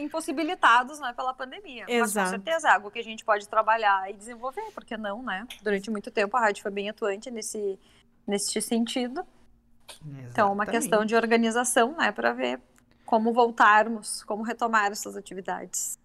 impossibilitados, 0.00 1.00
né, 1.00 1.12
pela 1.14 1.34
pandemia. 1.34 1.84
Mas 1.88 2.10
Exato. 2.10 2.30
com 2.30 2.36
certeza 2.36 2.68
é 2.68 2.72
algo 2.72 2.90
que 2.90 2.98
a 2.98 3.04
gente 3.04 3.24
pode 3.24 3.48
trabalhar 3.48 4.08
e 4.10 4.14
desenvolver, 4.14 4.62
porque 4.74 4.96
não, 4.96 5.22
né? 5.22 5.46
Durante 5.62 5.90
muito 5.90 6.10
tempo 6.10 6.36
a 6.36 6.40
rádio 6.40 6.62
foi 6.62 6.70
bem 6.70 6.88
atuante 6.88 7.30
nesse, 7.30 7.78
nesse 8.26 8.60
sentido. 8.60 9.24
Então, 10.30 10.52
uma 10.52 10.66
questão 10.66 11.04
de 11.04 11.14
organização, 11.14 11.96
né, 11.96 12.12
para 12.12 12.32
ver 12.32 12.60
como 13.04 13.32
voltarmos, 13.32 14.22
como 14.24 14.42
retomar 14.42 14.92
essas 14.92 15.16
atividades. 15.16 15.98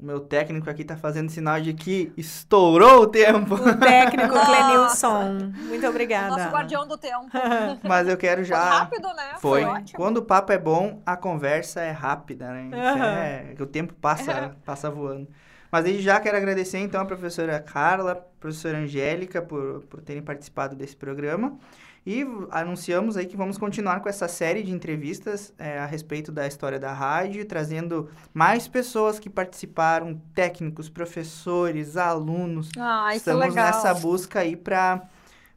O 0.00 0.04
meu 0.04 0.18
técnico 0.18 0.68
aqui 0.70 0.82
tá 0.82 0.96
fazendo 0.96 1.28
sinal 1.28 1.60
de 1.60 1.74
que 1.74 2.10
estourou 2.16 3.02
o 3.02 3.06
tempo. 3.06 3.54
O 3.54 3.76
técnico. 3.76 4.32
Clenilson. 4.46 5.52
Muito 5.68 5.86
obrigada. 5.86 6.28
Nosso 6.28 6.48
guardião 6.50 6.88
do 6.88 6.96
tempo. 6.96 7.28
Mas 7.84 8.08
eu 8.08 8.16
quero 8.16 8.40
Foi 8.40 8.44
já. 8.46 8.64
rápido, 8.64 9.08
né? 9.14 9.34
Foi. 9.38 9.62
ótimo. 9.62 9.98
Quando 9.98 10.16
o 10.16 10.22
papo 10.22 10.52
é 10.52 10.58
bom, 10.58 11.02
a 11.04 11.18
conversa 11.18 11.82
é 11.82 11.90
rápida, 11.90 12.50
né? 12.50 12.70
Aham. 12.72 13.18
é 13.18 13.54
que 13.54 13.62
o 13.62 13.66
tempo 13.66 13.92
passa, 13.92 14.56
passa 14.64 14.90
voando. 14.90 15.28
Mas 15.70 15.84
aí 15.84 16.00
já 16.00 16.18
quero 16.18 16.36
agradecer 16.36 16.78
então 16.78 17.00
a 17.00 17.04
professora 17.04 17.60
Carla, 17.60 18.12
a 18.12 18.16
professora 18.16 18.78
Angélica 18.78 19.42
por, 19.42 19.82
por 19.82 20.00
terem 20.00 20.22
participado 20.22 20.74
desse 20.74 20.96
programa. 20.96 21.58
E 22.06 22.26
anunciamos 22.50 23.16
aí 23.16 23.26
que 23.26 23.36
vamos 23.36 23.58
continuar 23.58 24.00
com 24.00 24.08
essa 24.08 24.26
série 24.26 24.62
de 24.62 24.72
entrevistas 24.72 25.52
é, 25.58 25.78
a 25.78 25.84
respeito 25.84 26.32
da 26.32 26.46
história 26.46 26.78
da 26.78 26.92
rádio, 26.92 27.44
trazendo 27.44 28.08
mais 28.32 28.66
pessoas 28.66 29.18
que 29.18 29.28
participaram, 29.28 30.20
técnicos, 30.34 30.88
professores, 30.88 31.98
alunos, 31.98 32.70
Ai, 32.78 33.12
que 33.12 33.18
Estamos 33.18 33.48
legal. 33.48 33.66
nessa 33.66 33.92
busca 33.94 34.40
aí 34.40 34.56
para 34.56 35.02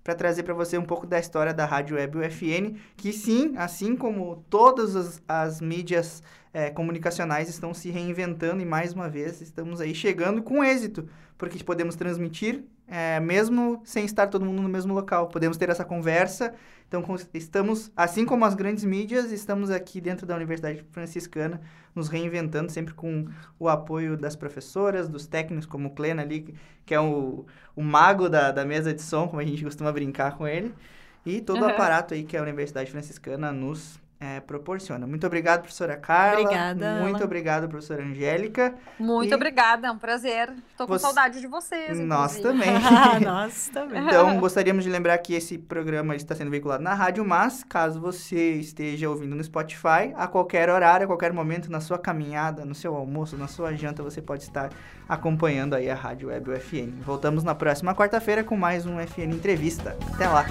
para 0.04 0.14
trazer 0.14 0.44
para 0.44 0.54
você 0.54 0.78
um 0.78 0.84
pouco 0.84 1.08
da 1.08 1.18
história 1.18 1.54
da 1.54 1.66
Rádio 1.66 1.96
Web 1.96 2.18
UFN, 2.18 2.76
que 2.98 3.14
sim, 3.14 3.54
assim 3.56 3.96
como 3.96 4.44
todas 4.50 4.98
as, 4.98 5.22
as 5.26 5.62
mídias 5.62 6.22
eh, 6.54 6.70
comunicacionais 6.70 7.50
estão 7.50 7.74
se 7.74 7.90
reinventando 7.90 8.62
e 8.62 8.66
mais 8.66 8.94
uma 8.94 9.10
vez 9.10 9.42
estamos 9.42 9.82
aí 9.82 9.94
chegando 9.96 10.42
com 10.44 10.64
êxito, 10.64 11.08
porque 11.38 11.64
podemos 11.64 11.96
transmitir 11.96 12.64
eh, 12.88 13.20
mesmo 13.20 13.82
sem 13.86 14.06
estar 14.06 14.28
todo 14.28 14.46
mundo 14.46 14.62
no 14.62 14.70
mesmo 14.70 14.94
local, 14.94 15.28
podemos 15.30 15.58
ter 15.58 15.70
essa 15.70 15.86
conversa. 15.86 16.54
Então 16.88 17.04
estamos, 17.34 17.92
assim 17.96 18.24
como 18.26 18.46
as 18.46 18.54
grandes 18.54 18.84
mídias, 18.84 19.32
estamos 19.32 19.72
aqui 19.72 20.00
dentro 20.00 20.28
da 20.28 20.36
Universidade 20.36 20.86
Franciscana, 20.92 21.60
nos 21.96 22.08
reinventando 22.08 22.72
sempre 22.72 22.94
com 22.94 23.28
o 23.58 23.68
apoio 23.68 24.16
das 24.16 24.36
professoras, 24.36 25.10
dos 25.10 25.26
técnicos 25.26 25.66
como 25.66 25.88
o 25.90 25.92
Clena 25.92 26.22
ali, 26.22 26.54
que 26.86 26.94
é 26.94 27.00
o, 27.00 27.46
o 27.76 27.82
mago 27.84 28.30
da, 28.30 28.52
da 28.52 28.64
mesa 28.66 28.94
de 28.94 29.02
som, 29.02 29.28
como 29.28 29.40
a 29.42 29.46
gente 29.46 29.64
costuma 29.64 29.92
brincar 29.92 30.38
com 30.38 30.48
ele, 30.48 30.76
e 31.26 31.42
todo 31.42 31.64
o 31.64 31.68
Uhum. 31.68 31.70
aparato 31.70 32.14
aí 32.14 32.24
que 32.24 32.38
a 32.38 32.42
Universidade 32.42 32.92
Franciscana 32.92 33.52
nos 33.52 34.00
eh, 34.24 34.40
proporciona. 34.40 35.06
Muito 35.06 35.28
obrigado, 35.28 35.62
professora 35.62 35.98
Carla. 35.98 36.40
Obrigada, 36.42 37.00
Muito 37.02 37.16
Ana. 37.18 37.26
obrigado, 37.26 37.68
professora 37.68 38.04
Angélica. 38.04 38.74
Muito 38.98 39.32
E- 39.32 39.36
obrigada, 39.36 39.88
é 39.88 39.92
um 39.92 39.98
prazer. 39.98 40.50
Tô 40.78 40.88
com 40.88 40.94
Você- 40.94 41.02
saudade 41.06 41.42
de 41.42 41.48
vocês. 41.48 42.00
Nós 42.00 42.38
inclusive. 42.38 42.64
também. 42.64 42.84
Ah, 43.14 43.20
nós 43.20 43.70
também. 43.74 44.02
Então, 44.06 44.40
gostaríamos 44.40 44.84
de 44.84 44.90
lembrar 44.90 45.18
que 45.18 45.34
esse 45.34 45.58
programa 45.58 46.16
está 46.16 46.34
sendo 46.36 46.50
veiculado 46.52 46.82
na 46.84 46.94
rádio, 46.94 47.26
mas 47.26 47.64
caso 47.64 48.00
você 48.00 48.54
esteja 48.54 49.10
ouvindo 49.10 49.36
no 49.36 49.44
Spotify, 49.44 50.14
a 50.16 50.26
qualquer 50.28 50.70
horário, 50.70 51.04
a 51.04 51.08
qualquer 51.08 51.34
momento, 51.34 51.70
na 51.72 51.82
sua 51.82 51.98
caminhada, 52.00 52.64
no 52.64 52.74
seu 52.76 52.96
almoço, 52.96 53.36
na 53.36 53.48
sua 53.48 53.74
janta, 53.76 54.02
você 54.02 54.22
pode 54.22 54.44
estar 54.44 54.70
acompanhando 55.10 55.74
aí 55.76 55.90
a 55.90 55.96
Rádio 55.96 56.30
Web 56.30 56.52
UFN. 56.52 57.02
Voltamos 57.04 57.44
na 57.44 57.54
próxima 57.56 57.94
quarta-feira 57.94 58.44
com 58.44 58.56
mais 58.56 58.86
um 58.86 59.00
FN 59.00 59.32
Entrevista. 59.34 59.98
Até 60.14 60.28
lá! 60.28 60.46